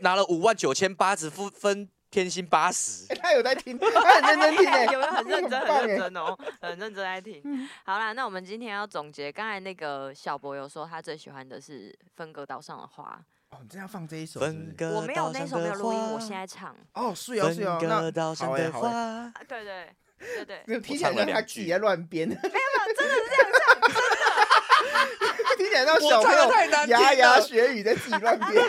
[0.01, 3.07] 拿了五万九千八，只分分天心八十。
[3.15, 5.61] 他有在听，他很认真听 哎，有没有很认真？
[5.61, 7.69] 很认真哦， 很认真在听。
[7.85, 13.21] 好啦，那我们今天要总结，刚才那个小博有说他最喜欢的是分隔岛上的花。
[13.51, 14.41] 哦，你真要放这一首？
[14.41, 16.77] 分隔我没有那首没有录音，我现在唱。
[16.95, 19.33] 哦，是哦是哦，那好哎好哎。
[19.49, 19.89] 对对
[20.19, 20.63] 对对。
[20.67, 22.29] 没有听起来像他自己在乱编。
[22.29, 22.55] 没有没有，
[22.97, 25.57] 真的是这样唱，真的。
[25.57, 26.51] 听起来像小朋友
[26.89, 28.65] 牙牙学语在自己乱编。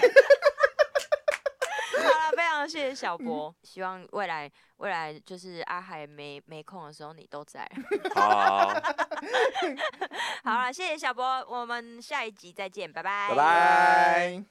[2.68, 7.70] 谢谢小博，希望未来未来就是阿海没没空的时候你都在。
[8.16, 8.74] 好。
[10.44, 13.30] 好了，谢谢小博，我们下一集再见，拜拜。
[13.30, 14.44] 拜拜。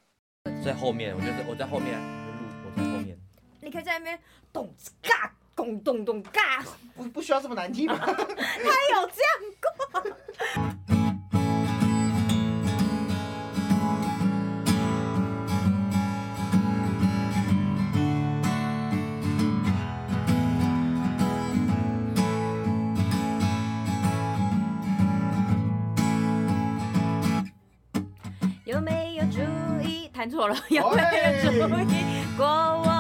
[0.65, 2.33] 在后面，我觉得我在后面录，
[2.65, 3.19] 我在后面。
[3.61, 4.19] 你可以在那边
[4.53, 6.65] 咚嘎咚咚咚嘎，
[6.97, 7.99] 不不需要这么难听吗？
[8.07, 11.00] 他有这样过。
[30.21, 31.19] 看错了要不然没
[31.49, 32.05] 有注意？
[32.37, 33.00] 过我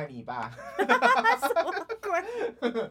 [0.00, 0.50] 爱你吧。
[0.78, 2.90] 什么鬼？